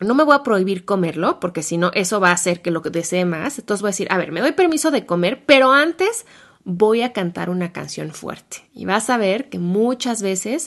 no 0.00 0.14
me 0.14 0.24
voy 0.24 0.34
a 0.34 0.42
prohibir 0.42 0.84
comerlo, 0.84 1.40
porque 1.40 1.62
si 1.62 1.78
no, 1.78 1.90
eso 1.94 2.20
va 2.20 2.30
a 2.30 2.34
hacer 2.34 2.60
que 2.60 2.70
lo 2.70 2.80
desee 2.80 3.24
más. 3.24 3.58
Entonces 3.58 3.80
voy 3.80 3.88
a 3.88 3.92
decir, 3.92 4.08
a 4.10 4.18
ver, 4.18 4.30
me 4.30 4.40
doy 4.40 4.52
permiso 4.52 4.90
de 4.90 5.06
comer, 5.06 5.44
pero 5.46 5.72
antes 5.72 6.26
voy 6.64 7.02
a 7.02 7.12
cantar 7.12 7.48
una 7.48 7.72
canción 7.72 8.10
fuerte. 8.10 8.68
Y 8.74 8.84
vas 8.84 9.08
a 9.08 9.16
ver 9.16 9.48
que 9.48 9.58
muchas 9.58 10.20
veces 10.20 10.66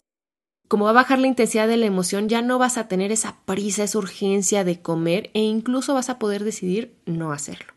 como 0.70 0.86
va 0.86 0.92
a 0.92 0.94
bajar 0.94 1.18
la 1.18 1.28
intensidad 1.28 1.68
de 1.68 1.78
la 1.78 1.88
emoción, 1.88 2.30
ya 2.30 2.44
no 2.44 2.60
vas 2.60 2.78
a 2.78 2.88
tener 2.88 3.12
esa 3.12 3.40
prisa, 3.46 3.84
esa 3.84 3.98
urgencia 3.98 4.64
de 4.64 4.82
comer 4.82 5.32
e 5.34 5.42
incluso 5.42 5.96
vas 5.96 6.10
a 6.10 6.20
poder 6.20 6.44
decidir 6.44 6.96
no 7.06 7.34
hacerlo. 7.34 7.74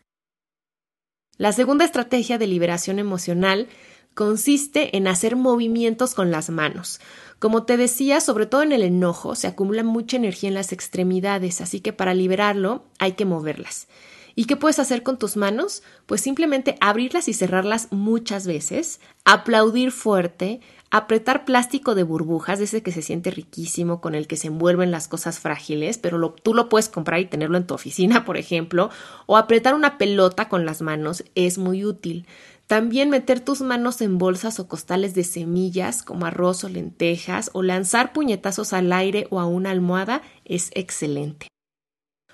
La 1.37 1.51
segunda 1.51 1.85
estrategia 1.85 2.37
de 2.37 2.45
liberación 2.45 2.99
emocional 2.99 3.67
consiste 4.13 4.95
en 4.95 5.07
hacer 5.07 5.35
movimientos 5.35 6.13
con 6.13 6.29
las 6.29 6.51
manos. 6.51 7.01
Como 7.39 7.63
te 7.63 7.77
decía, 7.77 8.21
sobre 8.21 8.45
todo 8.45 8.61
en 8.61 8.71
el 8.71 8.83
enojo, 8.83 9.33
se 9.33 9.47
acumula 9.47 9.83
mucha 9.83 10.17
energía 10.17 10.49
en 10.49 10.55
las 10.55 10.71
extremidades, 10.71 11.61
así 11.61 11.79
que 11.79 11.93
para 11.93 12.13
liberarlo 12.13 12.85
hay 12.99 13.13
que 13.13 13.25
moverlas. 13.25 13.87
¿Y 14.35 14.45
qué 14.45 14.55
puedes 14.55 14.79
hacer 14.79 15.03
con 15.03 15.19
tus 15.19 15.37
manos? 15.37 15.83
Pues 16.05 16.21
simplemente 16.21 16.75
abrirlas 16.81 17.27
y 17.27 17.33
cerrarlas 17.33 17.87
muchas 17.91 18.47
veces, 18.47 18.99
aplaudir 19.25 19.91
fuerte, 19.91 20.59
apretar 20.89 21.45
plástico 21.45 21.93
de 21.93 22.03
burbujas, 22.03 22.59
ese 22.59 22.81
que 22.81 22.91
se 22.91 23.03
siente 23.03 23.29
riquísimo, 23.29 24.01
con 24.01 24.15
el 24.15 24.27
que 24.27 24.37
se 24.37 24.47
envuelven 24.47 24.91
las 24.91 25.07
cosas 25.07 25.39
frágiles, 25.39 25.99
pero 25.99 26.33
tú 26.33 26.53
lo 26.53 26.67
puedes 26.67 26.89
comprar 26.89 27.19
y 27.19 27.25
tenerlo 27.25 27.57
en 27.57 27.67
tu 27.67 27.75
oficina, 27.75 28.25
por 28.25 28.37
ejemplo, 28.37 28.89
o 29.27 29.37
apretar 29.37 29.75
una 29.75 29.97
pelota 29.97 30.49
con 30.49 30.65
las 30.65 30.81
manos 30.81 31.23
es 31.35 31.57
muy 31.57 31.85
útil. 31.85 32.25
También 32.65 33.09
meter 33.09 33.39
tus 33.39 33.61
manos 33.61 34.01
en 34.01 34.17
bolsas 34.17 34.59
o 34.59 34.67
costales 34.67 35.13
de 35.13 35.23
semillas 35.23 36.01
como 36.01 36.25
arroz 36.25 36.63
o 36.63 36.69
lentejas 36.69 37.51
o 37.53 37.61
lanzar 37.61 38.13
puñetazos 38.13 38.73
al 38.73 38.93
aire 38.93 39.27
o 39.29 39.39
a 39.39 39.45
una 39.45 39.69
almohada 39.69 40.21
es 40.45 40.71
excelente. 40.73 41.47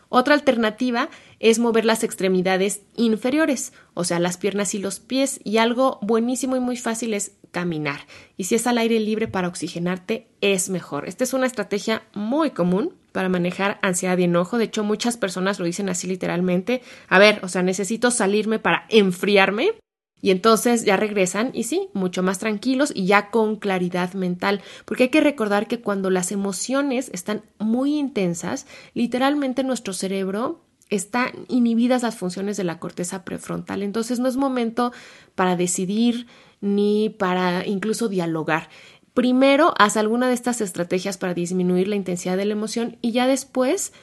Otra 0.10 0.34
alternativa 0.34 1.10
es 1.39 1.60
mover 1.60 1.86
las 1.86 2.04
extremidades 2.04 2.82
inferiores, 2.96 3.74
o 3.94 4.04
sea, 4.04 4.20
las 4.20 4.38
piernas 4.38 4.74
y 4.74 4.80
los 4.80 5.00
pies, 5.00 5.39
y 5.44 5.58
algo 5.58 6.00
buenísimo 6.01 6.56
y 6.56 6.60
muy 6.60 6.78
fácil 6.78 7.13
es 7.13 7.34
caminar. 7.51 8.01
Y 8.36 8.46
si 8.46 8.56
es 8.56 8.68
al 8.68 8.80
aire 8.80 9.00
libre 9.00 9.28
para 9.28 9.48
oxigenarte, 9.48 10.28
es 10.42 10.70
mejor. 10.70 11.08
Esta 11.08 11.24
es 11.24 11.34
una 11.34 11.46
estrategia 11.46 12.04
muy 12.13 12.51
común 12.51 12.94
para 13.12 13.30
manejar 13.30 13.80
ansiedad 13.82 14.18
y 14.18 14.24
enojo. 14.24 14.58
De 14.58 14.66
hecho, 14.66 14.84
muchas 14.84 15.18
personas 15.18 15.60
lo 15.60 15.66
dicen 15.66 15.89
así 15.89 16.08
literalmente. 16.08 16.82
A 17.08 17.20
ver, 17.20 17.39
o 17.44 17.48
sea, 17.48 17.63
necesito 17.63 18.12
salirme 18.12 18.60
para 18.60 18.86
enfriarme 18.89 19.74
y 20.22 20.32
entonces 20.32 20.84
ya 20.84 20.98
regresan 20.98 21.52
y 21.54 21.64
sí, 21.64 21.90
mucho 21.94 22.24
más 22.24 22.40
tranquilos 22.40 22.92
y 22.94 23.06
ya 23.06 23.30
con 23.30 23.56
claridad 23.56 24.14
mental, 24.14 24.62
porque 24.86 25.04
hay 25.04 25.10
que 25.10 25.22
recordar 25.22 25.68
que 25.68 25.82
cuando 25.82 26.10
las 26.10 26.32
emociones 26.32 27.10
están 27.14 27.44
muy 27.58 27.98
intensas, 27.98 28.68
literalmente 28.94 29.64
nuestro 29.64 29.94
cerebro 29.94 30.66
está 30.90 31.32
inhibidas 31.48 32.04
las 32.04 32.16
funciones 32.16 32.58
de 32.58 32.64
la 32.64 32.80
corteza 32.80 33.24
prefrontal, 33.24 33.84
entonces 33.84 34.20
no 34.20 34.28
es 34.28 34.38
momento 34.38 34.92
para 35.36 35.56
decidir 35.56 36.28
ni 36.62 37.10
para 37.10 37.66
incluso 37.66 38.10
dialogar. 38.10 38.70
Primero, 39.14 39.74
haz 39.78 39.98
alguna 39.98 40.28
de 40.28 40.34
estas 40.34 40.62
estrategias 40.62 41.18
para 41.18 41.34
disminuir 41.34 41.88
la 41.88 41.96
intensidad 41.96 42.38
de 42.38 42.46
la 42.46 42.54
emoción 42.54 42.98
y 43.02 43.12
ya 43.12 43.28
después 43.28 43.94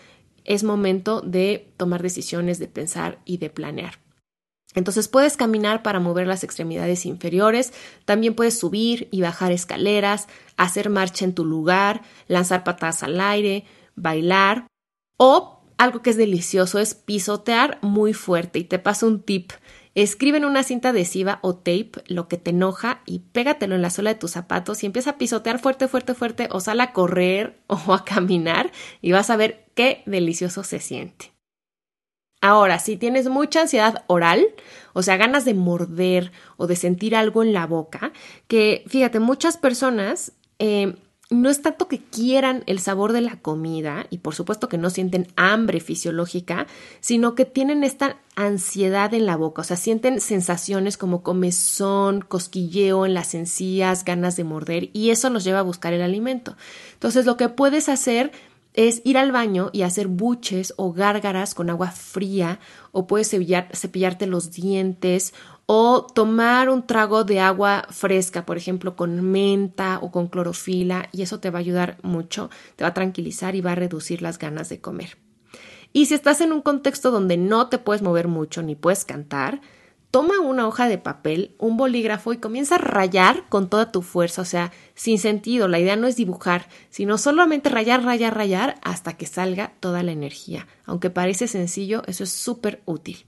es 0.45 0.63
momento 0.63 1.21
de 1.21 1.73
tomar 1.77 2.03
decisiones, 2.03 2.59
de 2.59 2.69
pensar 2.69 3.19
y 3.25 3.39
de 3.39 3.51
planear. 3.51 4.06
Entonces 4.77 5.09
puedes 5.09 5.39
caminar 5.39 5.83
para 5.83 6.01
mover 6.01 6.27
las 6.27 6.45
extremidades 6.45 7.07
inferiores, 7.07 7.73
también 8.05 8.35
puedes 8.35 8.59
subir 8.59 9.09
y 9.11 9.23
bajar 9.23 9.51
escaleras, 9.51 10.29
hacer 10.59 10.91
marcha 10.91 11.25
en 11.25 11.35
tu 11.35 11.47
lugar, 11.47 12.03
lanzar 12.29 12.63
patadas 12.63 13.03
al 13.03 13.19
aire, 13.21 13.65
bailar 13.97 14.67
o 15.17 15.63
algo 15.79 16.03
que 16.03 16.11
es 16.11 16.19
delicioso 16.19 16.79
es 16.79 16.95
pisotear 16.95 17.79
muy 17.81 18.13
fuerte 18.13 18.59
y 18.59 18.65
te 18.65 18.79
paso 18.79 19.07
un 19.07 19.23
tip. 19.23 19.53
Escribe 19.95 20.37
en 20.37 20.45
una 20.45 20.63
cinta 20.63 20.91
adhesiva 20.91 21.39
o 21.41 21.57
tape 21.57 21.93
lo 22.07 22.29
que 22.29 22.37
te 22.37 22.51
enoja 22.51 23.01
y 23.07 23.21
pégatelo 23.21 23.75
en 23.75 23.83
la 23.83 23.89
suela 23.89 24.13
de 24.13 24.21
tus 24.21 24.33
zapatos 24.33 24.83
y 24.83 24.87
empieza 24.87 25.11
a 25.11 25.19
pisotear 25.19 25.59
fuerte, 25.59 25.89
fuerte, 25.89 26.13
fuerte 26.13 26.49
o 26.53 26.61
sal 26.61 26.81
a 26.81 26.93
correr 26.93 27.63
o 27.67 27.95
a 27.95 28.05
caminar 28.05 28.73
y 29.01 29.13
vas 29.13 29.31
a 29.31 29.37
ver 29.37 29.71
qué 29.75 30.03
delicioso 30.05 30.65
se 30.65 30.81
siente. 30.81 31.36
Ahora, 32.41 32.79
si 32.79 32.97
tienes 32.97 33.29
mucha 33.29 33.63
ansiedad 33.63 34.05
oral, 34.07 34.47
o 34.93 35.03
sea, 35.03 35.17
ganas 35.17 35.45
de 35.45 35.55
morder 35.55 36.33
o 36.57 36.67
de 36.67 36.77
sentir 36.77 37.17
algo 37.17 37.43
en 37.43 37.53
la 37.53 37.67
boca, 37.67 38.13
que 38.47 38.85
fíjate, 38.89 39.21
muchas 39.21 39.57
personas 39.57 40.33
eh, 40.59 40.95
no 41.29 41.51
es 41.51 41.61
tanto 41.61 41.89
que 41.89 41.99
quieran 41.99 42.63
el 42.67 42.79
sabor 42.79 43.13
de 43.13 43.21
la 43.21 43.41
comida 43.41 44.07
y 44.11 44.19
por 44.19 44.35
supuesto 44.35 44.69
que 44.69 44.79
no 44.79 44.91
sienten 44.91 45.27
hambre 45.35 45.81
fisiológica, 45.81 46.69
sino 47.01 47.35
que 47.35 47.45
tienen 47.45 47.83
esta 47.83 48.19
ansiedad 48.37 49.13
en 49.13 49.27
la 49.27 49.37
boca, 49.37 49.63
o 49.63 49.65
sea, 49.65 49.77
sienten 49.77 50.21
sensaciones 50.21 50.97
como 50.97 51.23
comezón, 51.23 52.21
cosquilleo 52.21 53.07
en 53.07 53.15
las 53.15 53.35
encías, 53.35 54.05
ganas 54.05 54.37
de 54.37 54.45
morder 54.45 54.91
y 54.93 55.11
eso 55.11 55.29
nos 55.31 55.43
lleva 55.43 55.61
a 55.61 55.63
buscar 55.63 55.93
el 55.93 56.03
alimento. 56.03 56.57
Entonces, 56.93 57.27
lo 57.27 57.37
que 57.37 57.49
puedes 57.49 57.89
hacer 57.89 58.31
es 58.77 59.01
ir 59.05 59.19
al 59.19 59.33
baño 59.33 59.71
y 59.73 59.83
hacer 59.83 60.07
buches 60.07 60.75
o 60.77 60.93
gárgaras 60.93 61.55
con 61.55 61.71
agua 61.71 61.91
fría 61.91 62.61
o 62.93 63.07
puedes 63.07 63.31
cepillarte 63.31 64.27
los 64.27 64.53
dientes 64.53 65.35
o 65.65 66.07
tomar 66.07 66.69
un 66.69 66.87
trago 66.87 67.25
de 67.25 67.41
agua 67.41 67.87
fresca, 67.91 68.47
por 68.47 68.57
ejemplo, 68.57 68.95
con 68.95 69.21
menta 69.23 69.99
o 70.01 70.13
con 70.13 70.29
clorofila 70.29 71.09
y 71.11 71.23
eso 71.23 71.41
te 71.41 71.51
va 71.51 71.59
a 71.59 71.61
ayudar 71.61 71.99
mucho, 72.03 72.51
te 72.77 72.85
va 72.85 72.89
a 72.91 72.95
tranquilizar 72.95 73.57
y 73.57 73.63
va 73.63 73.73
a 73.73 73.77
reducir 73.77 74.23
las 74.23 74.39
ganas 74.39 74.69
de 74.69 74.81
comer. 74.81 75.17
Y 75.93 76.07
si 76.07 76.15
estás 76.15 76.43
en 76.43 76.53
un 76.53 76.61
contexto 76.61 77.11
donde 77.11 77.39
no 77.39 77.69
te 77.69 77.79
puedes 77.79 78.03
mover 78.03 78.29
mucho 78.29 78.63
ni 78.63 78.75
puedes 78.75 79.07
cantar, 79.07 79.63
toma 80.17 80.41
una 80.41 80.67
hoja 80.67 80.89
de 80.89 80.97
papel, 80.97 81.55
un 81.59 81.77
bolígrafo 81.77 82.33
y 82.33 82.39
comienza 82.39 82.77
a 82.77 82.79
rayar 82.79 83.47
con 83.51 83.69
toda 83.69 83.93
tu 83.93 84.01
fuerza, 84.01 84.41
o 84.41 84.47
sea, 84.47 84.73
sin 84.95 85.19
sentido. 85.19 85.69
La 85.69 85.79
idea 85.79 85.95
no 85.95 86.07
es 86.07 86.17
dibujar, 86.17 86.71
sino 86.89 87.19
solamente 87.19 87.69
rayar, 87.69 88.03
rayar, 88.03 88.35
rayar 88.35 88.77
hasta 88.81 89.19
que 89.19 89.27
salga 89.27 89.75
toda 89.79 90.03
la 90.03 90.13
energía. 90.13 90.69
Aunque 90.87 91.11
parece 91.11 91.49
sencillo, 91.49 92.03
eso 92.07 92.25
es 92.25 92.31
súper 92.31 92.81
útil. 92.87 93.27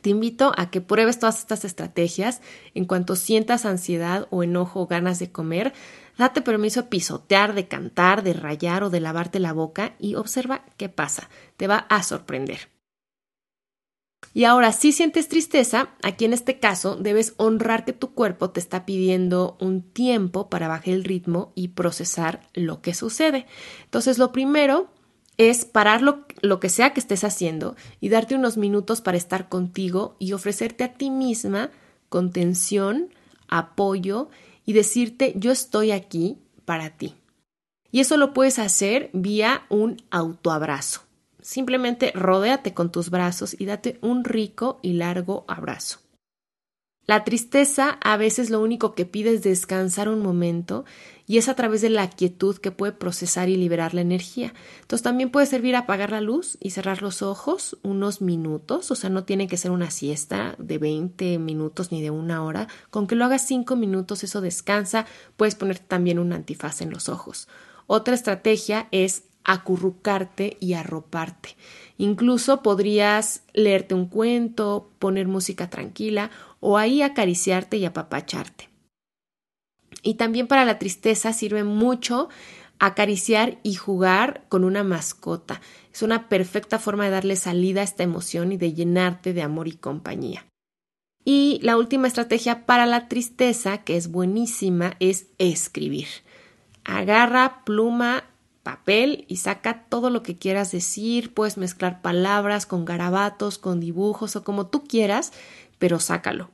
Te 0.00 0.10
invito 0.10 0.52
a 0.56 0.68
que 0.68 0.80
pruebes 0.80 1.20
todas 1.20 1.38
estas 1.38 1.64
estrategias. 1.64 2.40
En 2.74 2.84
cuanto 2.84 3.14
sientas 3.14 3.64
ansiedad 3.64 4.26
o 4.30 4.42
enojo 4.42 4.80
o 4.80 4.88
ganas 4.88 5.20
de 5.20 5.30
comer, 5.30 5.74
date 6.18 6.42
permiso 6.42 6.82
de 6.82 6.88
pisotear, 6.88 7.54
de 7.54 7.68
cantar, 7.68 8.24
de 8.24 8.32
rayar 8.32 8.82
o 8.82 8.90
de 8.90 8.98
lavarte 8.98 9.38
la 9.38 9.52
boca 9.52 9.94
y 10.00 10.16
observa 10.16 10.64
qué 10.76 10.88
pasa. 10.88 11.30
Te 11.56 11.68
va 11.68 11.86
a 11.88 12.02
sorprender. 12.02 12.77
Y 14.34 14.44
ahora, 14.44 14.72
si 14.72 14.92
sientes 14.92 15.28
tristeza, 15.28 15.90
aquí 16.02 16.24
en 16.24 16.32
este 16.32 16.58
caso 16.58 16.96
debes 16.96 17.34
honrar 17.38 17.84
que 17.84 17.92
tu 17.92 18.14
cuerpo 18.14 18.50
te 18.50 18.60
está 18.60 18.84
pidiendo 18.84 19.56
un 19.60 19.82
tiempo 19.82 20.48
para 20.48 20.68
bajar 20.68 20.90
el 20.90 21.04
ritmo 21.04 21.52
y 21.54 21.68
procesar 21.68 22.46
lo 22.54 22.80
que 22.80 22.94
sucede. 22.94 23.46
Entonces, 23.84 24.18
lo 24.18 24.30
primero 24.32 24.90
es 25.38 25.64
parar 25.64 26.02
lo, 26.02 26.26
lo, 26.42 26.60
que 26.60 26.68
sea 26.68 26.92
que 26.92 27.00
estés 27.00 27.24
haciendo 27.24 27.76
y 28.00 28.08
darte 28.10 28.34
unos 28.34 28.56
minutos 28.56 29.00
para 29.00 29.16
estar 29.16 29.48
contigo 29.48 30.16
y 30.18 30.32
ofrecerte 30.32 30.84
a 30.84 30.94
ti 30.94 31.10
misma 31.10 31.70
contención, 32.08 33.14
apoyo 33.48 34.30
y 34.66 34.72
decirte 34.72 35.32
yo 35.36 35.52
estoy 35.52 35.92
aquí 35.92 36.38
para 36.64 36.90
ti. 36.90 37.14
Y 37.90 38.00
eso 38.00 38.16
lo 38.16 38.34
puedes 38.34 38.58
hacer 38.58 39.10
vía 39.12 39.62
un 39.70 39.96
autoabrazo. 40.10 41.07
Simplemente 41.48 42.12
rodéate 42.14 42.74
con 42.74 42.92
tus 42.92 43.08
brazos 43.08 43.56
y 43.58 43.64
date 43.64 43.98
un 44.02 44.22
rico 44.22 44.78
y 44.82 44.92
largo 44.92 45.46
abrazo. 45.48 46.00
La 47.06 47.24
tristeza 47.24 47.98
a 48.02 48.18
veces 48.18 48.50
lo 48.50 48.60
único 48.60 48.94
que 48.94 49.06
pide 49.06 49.32
es 49.32 49.42
descansar 49.42 50.10
un 50.10 50.20
momento 50.20 50.84
y 51.26 51.38
es 51.38 51.48
a 51.48 51.54
través 51.54 51.80
de 51.80 51.88
la 51.88 52.10
quietud 52.10 52.58
que 52.58 52.70
puede 52.70 52.92
procesar 52.92 53.48
y 53.48 53.56
liberar 53.56 53.94
la 53.94 54.02
energía. 54.02 54.52
Entonces 54.82 55.02
también 55.02 55.30
puede 55.30 55.46
servir 55.46 55.74
apagar 55.74 56.10
la 56.10 56.20
luz 56.20 56.58
y 56.60 56.68
cerrar 56.68 57.00
los 57.00 57.22
ojos 57.22 57.78
unos 57.82 58.20
minutos, 58.20 58.90
o 58.90 58.94
sea, 58.94 59.08
no 59.08 59.24
tiene 59.24 59.48
que 59.48 59.56
ser 59.56 59.70
una 59.70 59.90
siesta 59.90 60.54
de 60.58 60.76
20 60.76 61.38
minutos 61.38 61.92
ni 61.92 62.02
de 62.02 62.10
una 62.10 62.44
hora, 62.44 62.68
con 62.90 63.06
que 63.06 63.14
lo 63.14 63.24
hagas 63.24 63.46
5 63.46 63.74
minutos 63.74 64.22
eso 64.22 64.42
descansa, 64.42 65.06
puedes 65.38 65.54
poner 65.54 65.78
también 65.78 66.18
un 66.18 66.34
antifaz 66.34 66.82
en 66.82 66.90
los 66.90 67.08
ojos. 67.08 67.48
Otra 67.86 68.14
estrategia 68.14 68.86
es 68.90 69.22
acurrucarte 69.48 70.58
y 70.60 70.74
arroparte. 70.74 71.56
Incluso 71.96 72.62
podrías 72.62 73.42
leerte 73.54 73.94
un 73.94 74.06
cuento, 74.06 74.90
poner 74.98 75.26
música 75.26 75.70
tranquila 75.70 76.30
o 76.60 76.76
ahí 76.76 77.00
acariciarte 77.00 77.78
y 77.78 77.86
apapacharte. 77.86 78.68
Y 80.02 80.14
también 80.14 80.48
para 80.48 80.66
la 80.66 80.78
tristeza 80.78 81.32
sirve 81.32 81.64
mucho 81.64 82.28
acariciar 82.78 83.58
y 83.62 83.74
jugar 83.74 84.44
con 84.50 84.64
una 84.64 84.84
mascota. 84.84 85.62
Es 85.94 86.02
una 86.02 86.28
perfecta 86.28 86.78
forma 86.78 87.06
de 87.06 87.10
darle 87.10 87.34
salida 87.34 87.80
a 87.80 87.84
esta 87.84 88.02
emoción 88.02 88.52
y 88.52 88.58
de 88.58 88.74
llenarte 88.74 89.32
de 89.32 89.42
amor 89.42 89.66
y 89.66 89.72
compañía. 89.72 90.46
Y 91.24 91.58
la 91.62 91.78
última 91.78 92.06
estrategia 92.06 92.66
para 92.66 92.84
la 92.84 93.08
tristeza, 93.08 93.78
que 93.78 93.96
es 93.96 94.10
buenísima, 94.10 94.96
es 95.00 95.28
escribir. 95.38 96.06
Agarra 96.84 97.64
pluma, 97.64 98.24
papel 98.62 99.24
y 99.28 99.36
saca 99.36 99.84
todo 99.88 100.10
lo 100.10 100.22
que 100.22 100.36
quieras 100.36 100.72
decir. 100.72 101.34
Puedes 101.34 101.56
mezclar 101.56 102.02
palabras 102.02 102.66
con 102.66 102.84
garabatos, 102.84 103.58
con 103.58 103.80
dibujos 103.80 104.36
o 104.36 104.44
como 104.44 104.66
tú 104.66 104.84
quieras, 104.84 105.32
pero 105.78 106.00
sácalo. 106.00 106.50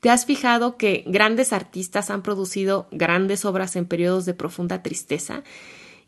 ¿Te 0.00 0.10
has 0.10 0.26
fijado 0.26 0.76
que 0.76 1.02
grandes 1.06 1.52
artistas 1.52 2.10
han 2.10 2.22
producido 2.22 2.86
grandes 2.92 3.44
obras 3.44 3.74
en 3.74 3.86
periodos 3.86 4.26
de 4.26 4.34
profunda 4.34 4.82
tristeza? 4.82 5.42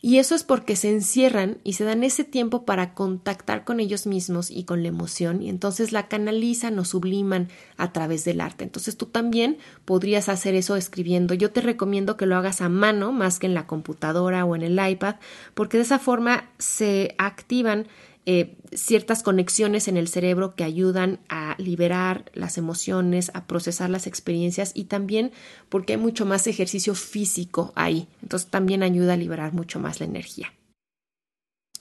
Y 0.02 0.16
eso 0.16 0.35
es 0.35 0.45
porque 0.45 0.76
se 0.76 0.90
encierran 0.90 1.59
y 1.62 1.75
se 1.75 1.85
dan 1.85 2.04
ese 2.04 2.25
tiempo 2.25 2.64
para 2.64 2.95
contactar 2.95 3.64
con 3.64 3.80
ellos 3.80 4.07
mismos 4.07 4.50
y 4.50 4.64
con 4.64 4.83
la 4.83 4.88
emoción 4.88 5.42
y 5.42 5.50
entonces 5.50 5.92
la 5.92 6.09
canalizan 6.09 6.78
o 6.78 6.87
subliman 6.87 7.49
a 7.76 7.92
través 7.92 8.25
del 8.25 8.40
arte. 8.40 8.64
Entonces 8.64 8.97
tú 8.97 9.07
también 9.07 9.59
podrías 9.85 10.30
hacer 10.30 10.54
eso 10.54 10.76
escribiendo. 10.76 11.35
Yo 11.35 11.50
te 11.50 11.61
recomiendo 11.61 12.16
que 12.16 12.25
lo 12.25 12.37
hagas 12.37 12.62
a 12.62 12.71
mano 12.71 13.12
más 13.12 13.38
que 13.38 13.47
en 13.47 13.52
la 13.52 13.66
computadora 13.66 14.47
o 14.47 14.57
en 14.57 14.62
el 14.62 14.80
iPad 14.90 15.16
porque 15.52 15.76
de 15.76 15.83
esa 15.83 15.99
forma 15.99 16.49
se 16.59 17.14
activan 17.19 17.87
eh, 18.26 18.57
ciertas 18.73 19.23
conexiones 19.23 19.88
en 19.88 19.97
el 19.97 20.07
cerebro 20.07 20.54
que 20.54 20.64
ayudan 20.64 21.21
a 21.28 21.39
liberar 21.61 22.31
las 22.35 22.59
emociones, 22.59 23.31
a 23.35 23.47
procesar 23.47 23.90
las 23.90 24.07
experiencias 24.07 24.73
y 24.75 24.85
también 24.85 25.33
porque 25.69 25.95
hay 25.95 25.99
mucho 25.99 26.26
más 26.26 26.47
ejercicio 26.47 26.95
físico 26.95 27.73
ahí. 27.75 28.09
Entonces 28.23 28.50
también 28.50 28.83
ayuda 28.83 29.14
a 29.14 29.17
liberar 29.17 29.52
mucho 29.52 29.79
más 29.79 30.00
la 30.00 30.07
energía. 30.07 30.52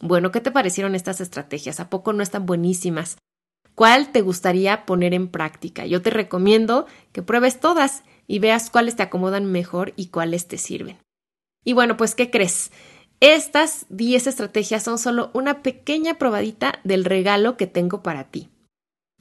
Bueno, 0.01 0.31
¿qué 0.31 0.39
te 0.41 0.51
parecieron 0.51 0.95
estas 0.95 1.21
estrategias? 1.21 1.79
¿A 1.79 1.89
poco 1.89 2.13
no 2.13 2.23
están 2.23 2.45
buenísimas? 2.45 3.17
¿Cuál 3.75 4.11
te 4.11 4.21
gustaría 4.21 4.85
poner 4.85 5.13
en 5.13 5.27
práctica? 5.27 5.85
Yo 5.85 6.01
te 6.01 6.09
recomiendo 6.09 6.85
que 7.11 7.21
pruebes 7.21 7.59
todas 7.59 8.03
y 8.27 8.39
veas 8.39 8.69
cuáles 8.69 8.95
te 8.95 9.03
acomodan 9.03 9.45
mejor 9.51 9.93
y 9.95 10.07
cuáles 10.07 10.47
te 10.47 10.57
sirven. 10.57 10.97
Y 11.63 11.73
bueno, 11.73 11.97
pues, 11.97 12.15
¿qué 12.15 12.29
crees? 12.29 12.71
Estas 13.19 13.85
10 13.89 14.27
estrategias 14.27 14.83
son 14.83 14.97
solo 14.97 15.29
una 15.33 15.61
pequeña 15.61 16.17
probadita 16.17 16.79
del 16.83 17.03
regalo 17.03 17.57
que 17.57 17.67
tengo 17.67 18.01
para 18.01 18.25
ti. 18.25 18.49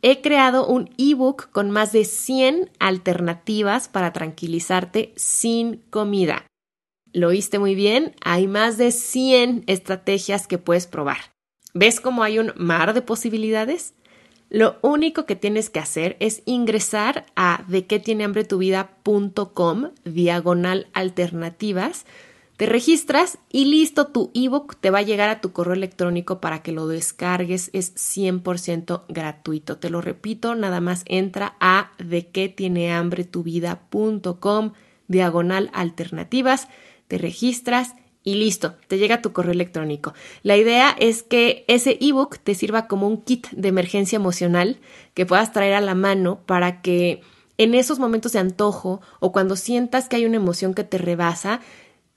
He 0.00 0.20
creado 0.20 0.66
un 0.66 0.90
ebook 0.96 1.50
con 1.50 1.70
más 1.70 1.92
de 1.92 2.04
100 2.04 2.70
alternativas 2.78 3.88
para 3.88 4.12
tranquilizarte 4.12 5.12
sin 5.16 5.78
comida. 5.90 6.46
¿Lo 7.12 7.28
oíste 7.28 7.58
muy 7.58 7.74
bien? 7.74 8.14
Hay 8.22 8.46
más 8.46 8.78
de 8.78 8.92
100 8.92 9.64
estrategias 9.66 10.46
que 10.46 10.58
puedes 10.58 10.86
probar. 10.86 11.18
¿Ves 11.74 12.00
cómo 12.00 12.22
hay 12.22 12.38
un 12.38 12.52
mar 12.56 12.94
de 12.94 13.02
posibilidades? 13.02 13.94
Lo 14.50 14.78
único 14.82 15.26
que 15.26 15.36
tienes 15.36 15.68
que 15.68 15.80
hacer 15.80 16.16
es 16.20 16.42
ingresar 16.46 17.26
a 17.34 17.64
de 17.68 17.86
qué 17.86 17.98
tiene 17.98 18.24
hambre 18.24 18.44
tu 18.44 18.58
diagonal 20.04 20.86
alternativas 20.94 22.06
te 22.58 22.66
registras 22.66 23.38
y 23.52 23.66
listo, 23.66 24.08
tu 24.08 24.32
ebook 24.34 24.74
te 24.74 24.90
va 24.90 24.98
a 24.98 25.02
llegar 25.02 25.28
a 25.28 25.40
tu 25.40 25.52
correo 25.52 25.74
electrónico 25.74 26.40
para 26.40 26.60
que 26.60 26.72
lo 26.72 26.88
descargues. 26.88 27.70
Es 27.72 27.94
100% 27.94 29.04
gratuito. 29.08 29.78
Te 29.78 29.90
lo 29.90 30.00
repito, 30.00 30.56
nada 30.56 30.80
más 30.80 31.04
entra 31.06 31.54
a 31.60 31.92
de 31.98 32.26
qué 32.26 32.48
tiene 32.48 32.92
hambre 32.92 33.22
tu 33.22 33.44
vida.com 33.44 34.72
diagonal 35.06 35.70
alternativas, 35.72 36.66
te 37.06 37.18
registras 37.18 37.94
y 38.24 38.34
listo, 38.34 38.74
te 38.88 38.98
llega 38.98 39.22
tu 39.22 39.32
correo 39.32 39.52
electrónico. 39.52 40.12
La 40.42 40.56
idea 40.56 40.96
es 40.98 41.22
que 41.22 41.64
ese 41.68 41.96
ebook 42.00 42.38
te 42.38 42.56
sirva 42.56 42.88
como 42.88 43.06
un 43.06 43.22
kit 43.22 43.46
de 43.52 43.68
emergencia 43.68 44.16
emocional 44.16 44.80
que 45.14 45.26
puedas 45.26 45.52
traer 45.52 45.74
a 45.74 45.80
la 45.80 45.94
mano 45.94 46.40
para 46.44 46.82
que 46.82 47.20
en 47.56 47.74
esos 47.74 48.00
momentos 48.00 48.32
de 48.32 48.40
antojo 48.40 49.00
o 49.20 49.30
cuando 49.30 49.54
sientas 49.54 50.08
que 50.08 50.16
hay 50.16 50.26
una 50.26 50.36
emoción 50.36 50.74
que 50.74 50.82
te 50.82 50.98
rebasa, 50.98 51.60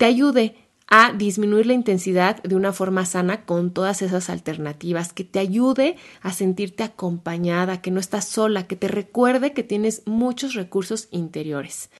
te 0.02 0.06
ayude 0.06 0.56
a 0.88 1.14
disminuir 1.14 1.68
la 1.68 1.74
intensidad 1.74 2.42
de 2.42 2.56
una 2.56 2.74
forma 2.74 3.06
sana 3.06 3.46
con 3.46 3.72
todas 3.72 4.02
esas 4.02 4.32
alternativas, 4.32 5.14
que 5.14 5.24
te 5.24 5.38
ayude 5.38 5.96
a 6.24 6.34
sentirte 6.34 6.82
acompañada, 6.82 7.84
que 7.84 7.92
no 7.92 8.00
estás 8.00 8.26
sola, 8.26 8.66
que 8.66 8.76
te 8.76 8.88
recuerde 8.88 9.54
que 9.54 9.62
tienes 9.62 10.02
muchos 10.08 10.56
recursos 10.56 11.08
interiores. 11.12 11.92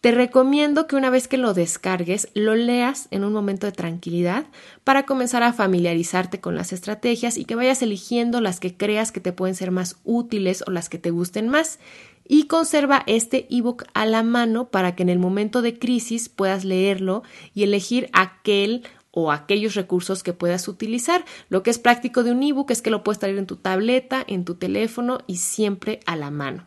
Te 0.00 0.12
recomiendo 0.12 0.86
que 0.86 0.94
una 0.94 1.10
vez 1.10 1.26
que 1.26 1.38
lo 1.38 1.52
descargues, 1.52 2.28
lo 2.32 2.54
leas 2.54 3.08
en 3.10 3.24
un 3.24 3.32
momento 3.32 3.66
de 3.66 3.72
tranquilidad 3.72 4.46
para 4.84 5.02
comenzar 5.02 5.42
a 5.42 5.52
familiarizarte 5.52 6.40
con 6.40 6.54
las 6.54 6.72
estrategias 6.72 7.36
y 7.36 7.44
que 7.44 7.56
vayas 7.56 7.82
eligiendo 7.82 8.40
las 8.40 8.60
que 8.60 8.76
creas 8.76 9.10
que 9.10 9.18
te 9.18 9.32
pueden 9.32 9.56
ser 9.56 9.72
más 9.72 9.96
útiles 10.04 10.62
o 10.68 10.70
las 10.70 10.88
que 10.88 10.98
te 10.98 11.10
gusten 11.10 11.48
más 11.48 11.80
y 12.28 12.44
conserva 12.44 13.02
este 13.06 13.46
ebook 13.50 13.84
a 13.94 14.06
la 14.06 14.22
mano 14.22 14.68
para 14.70 14.94
que 14.94 15.02
en 15.02 15.08
el 15.08 15.18
momento 15.18 15.62
de 15.62 15.78
crisis 15.78 16.28
puedas 16.28 16.64
leerlo 16.64 17.22
y 17.54 17.64
elegir 17.64 18.10
aquel 18.12 18.84
o 19.10 19.32
aquellos 19.32 19.74
recursos 19.74 20.22
que 20.22 20.34
puedas 20.34 20.68
utilizar. 20.68 21.24
Lo 21.48 21.62
que 21.62 21.70
es 21.70 21.78
práctico 21.78 22.22
de 22.22 22.30
un 22.30 22.42
ebook 22.42 22.70
es 22.70 22.82
que 22.82 22.90
lo 22.90 23.02
puedes 23.02 23.18
traer 23.18 23.38
en 23.38 23.46
tu 23.46 23.56
tableta, 23.56 24.22
en 24.26 24.44
tu 24.44 24.54
teléfono 24.54 25.18
y 25.26 25.36
siempre 25.36 26.00
a 26.06 26.14
la 26.14 26.30
mano. 26.30 26.66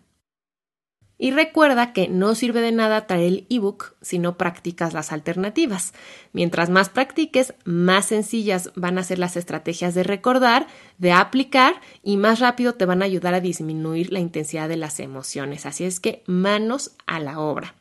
Y 1.24 1.30
recuerda 1.30 1.94
que 1.94 2.08
no 2.08 2.34
sirve 2.34 2.62
de 2.62 2.72
nada 2.72 3.06
traer 3.06 3.28
el 3.28 3.46
ebook 3.48 3.94
si 4.02 4.18
no 4.18 4.38
practicas 4.38 4.92
las 4.94 5.12
alternativas. 5.12 5.94
Mientras 6.34 6.72
más 6.72 6.90
practiques, 6.90 7.54
más 7.64 8.06
sencillas 8.06 8.72
van 8.74 8.98
a 8.98 9.04
ser 9.04 9.20
las 9.20 9.38
estrategias 9.38 9.94
de 9.94 10.02
recordar, 10.02 10.66
de 10.98 11.12
aplicar 11.12 11.76
y 12.02 12.18
más 12.18 12.40
rápido 12.40 12.74
te 12.74 12.88
van 12.88 13.04
a 13.04 13.06
ayudar 13.06 13.36
a 13.36 13.40
disminuir 13.40 14.12
la 14.12 14.20
intensidad 14.20 14.68
de 14.68 14.78
las 14.78 15.00
emociones. 15.00 15.68
Así 15.68 15.84
es 15.84 16.00
que 16.00 16.24
manos 16.26 16.96
a 17.06 17.20
la 17.20 17.40
obra. 17.40 17.76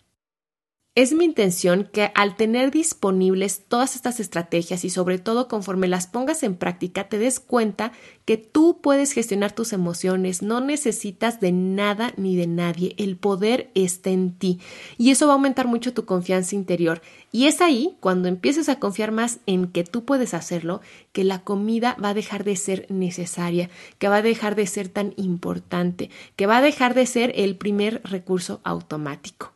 Es 0.96 1.12
mi 1.12 1.24
intención 1.24 1.88
que 1.92 2.10
al 2.16 2.34
tener 2.34 2.72
disponibles 2.72 3.64
todas 3.68 3.94
estas 3.94 4.18
estrategias 4.18 4.84
y 4.84 4.90
sobre 4.90 5.20
todo 5.20 5.46
conforme 5.46 5.86
las 5.86 6.08
pongas 6.08 6.42
en 6.42 6.56
práctica 6.56 7.08
te 7.08 7.16
des 7.16 7.38
cuenta 7.38 7.92
que 8.24 8.36
tú 8.38 8.80
puedes 8.82 9.12
gestionar 9.12 9.52
tus 9.52 9.72
emociones, 9.72 10.42
no 10.42 10.60
necesitas 10.60 11.38
de 11.38 11.52
nada 11.52 12.12
ni 12.16 12.34
de 12.34 12.48
nadie, 12.48 12.96
el 12.98 13.16
poder 13.16 13.70
está 13.76 14.10
en 14.10 14.32
ti. 14.36 14.58
Y 14.98 15.12
eso 15.12 15.28
va 15.28 15.34
a 15.34 15.36
aumentar 15.36 15.68
mucho 15.68 15.94
tu 15.94 16.06
confianza 16.06 16.56
interior. 16.56 17.02
Y 17.30 17.46
es 17.46 17.60
ahí 17.60 17.96
cuando 18.00 18.26
empieces 18.26 18.68
a 18.68 18.80
confiar 18.80 19.12
más 19.12 19.38
en 19.46 19.68
que 19.68 19.84
tú 19.84 20.04
puedes 20.04 20.34
hacerlo, 20.34 20.80
que 21.12 21.22
la 21.22 21.44
comida 21.44 21.96
va 22.02 22.08
a 22.08 22.14
dejar 22.14 22.42
de 22.42 22.56
ser 22.56 22.86
necesaria, 22.88 23.70
que 23.98 24.08
va 24.08 24.16
a 24.16 24.22
dejar 24.22 24.56
de 24.56 24.66
ser 24.66 24.88
tan 24.88 25.14
importante, 25.16 26.10
que 26.34 26.46
va 26.46 26.56
a 26.56 26.62
dejar 26.62 26.94
de 26.94 27.06
ser 27.06 27.32
el 27.36 27.56
primer 27.56 28.02
recurso 28.02 28.60
automático. 28.64 29.52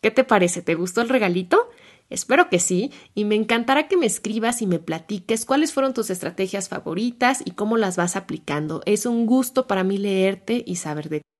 ¿Qué 0.00 0.10
te 0.10 0.24
parece? 0.24 0.62
¿Te 0.62 0.74
gustó 0.74 1.02
el 1.02 1.08
regalito? 1.10 1.68
Espero 2.08 2.48
que 2.48 2.58
sí, 2.58 2.90
y 3.14 3.24
me 3.24 3.34
encantará 3.34 3.86
que 3.86 3.96
me 3.96 4.06
escribas 4.06 4.62
y 4.62 4.66
me 4.66 4.78
platiques 4.78 5.44
cuáles 5.44 5.72
fueron 5.72 5.94
tus 5.94 6.10
estrategias 6.10 6.68
favoritas 6.68 7.40
y 7.44 7.52
cómo 7.52 7.76
las 7.76 7.96
vas 7.96 8.16
aplicando. 8.16 8.82
Es 8.86 9.06
un 9.06 9.26
gusto 9.26 9.66
para 9.66 9.84
mí 9.84 9.98
leerte 9.98 10.64
y 10.66 10.76
saber 10.76 11.08
de 11.08 11.20
ti. 11.20 11.39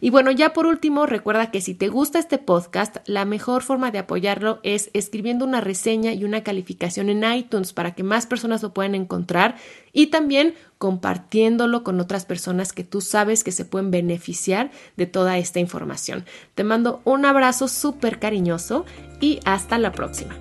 Y 0.00 0.10
bueno, 0.10 0.30
ya 0.30 0.52
por 0.52 0.66
último, 0.66 1.06
recuerda 1.06 1.50
que 1.50 1.60
si 1.60 1.74
te 1.74 1.88
gusta 1.88 2.18
este 2.18 2.38
podcast, 2.38 2.96
la 3.06 3.24
mejor 3.24 3.62
forma 3.62 3.90
de 3.90 3.98
apoyarlo 3.98 4.60
es 4.62 4.90
escribiendo 4.92 5.44
una 5.44 5.60
reseña 5.60 6.12
y 6.12 6.24
una 6.24 6.42
calificación 6.42 7.08
en 7.08 7.24
iTunes 7.32 7.72
para 7.72 7.94
que 7.94 8.02
más 8.02 8.26
personas 8.26 8.62
lo 8.62 8.72
puedan 8.72 8.94
encontrar 8.94 9.56
y 9.92 10.06
también 10.08 10.54
compartiéndolo 10.78 11.82
con 11.82 12.00
otras 12.00 12.24
personas 12.24 12.72
que 12.72 12.84
tú 12.84 13.00
sabes 13.00 13.42
que 13.42 13.52
se 13.52 13.64
pueden 13.64 13.90
beneficiar 13.90 14.70
de 14.96 15.06
toda 15.06 15.38
esta 15.38 15.58
información. 15.60 16.24
Te 16.54 16.64
mando 16.64 17.00
un 17.04 17.24
abrazo 17.24 17.68
súper 17.68 18.18
cariñoso 18.18 18.84
y 19.20 19.40
hasta 19.44 19.78
la 19.78 19.92
próxima. 19.92 20.38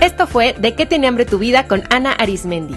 Esto 0.00 0.26
fue 0.26 0.52
De 0.52 0.74
qué 0.74 0.84
tiene 0.84 1.08
hambre 1.08 1.24
tu 1.24 1.38
vida 1.38 1.66
con 1.66 1.82
Ana 1.90 2.12
Arismendi. 2.12 2.76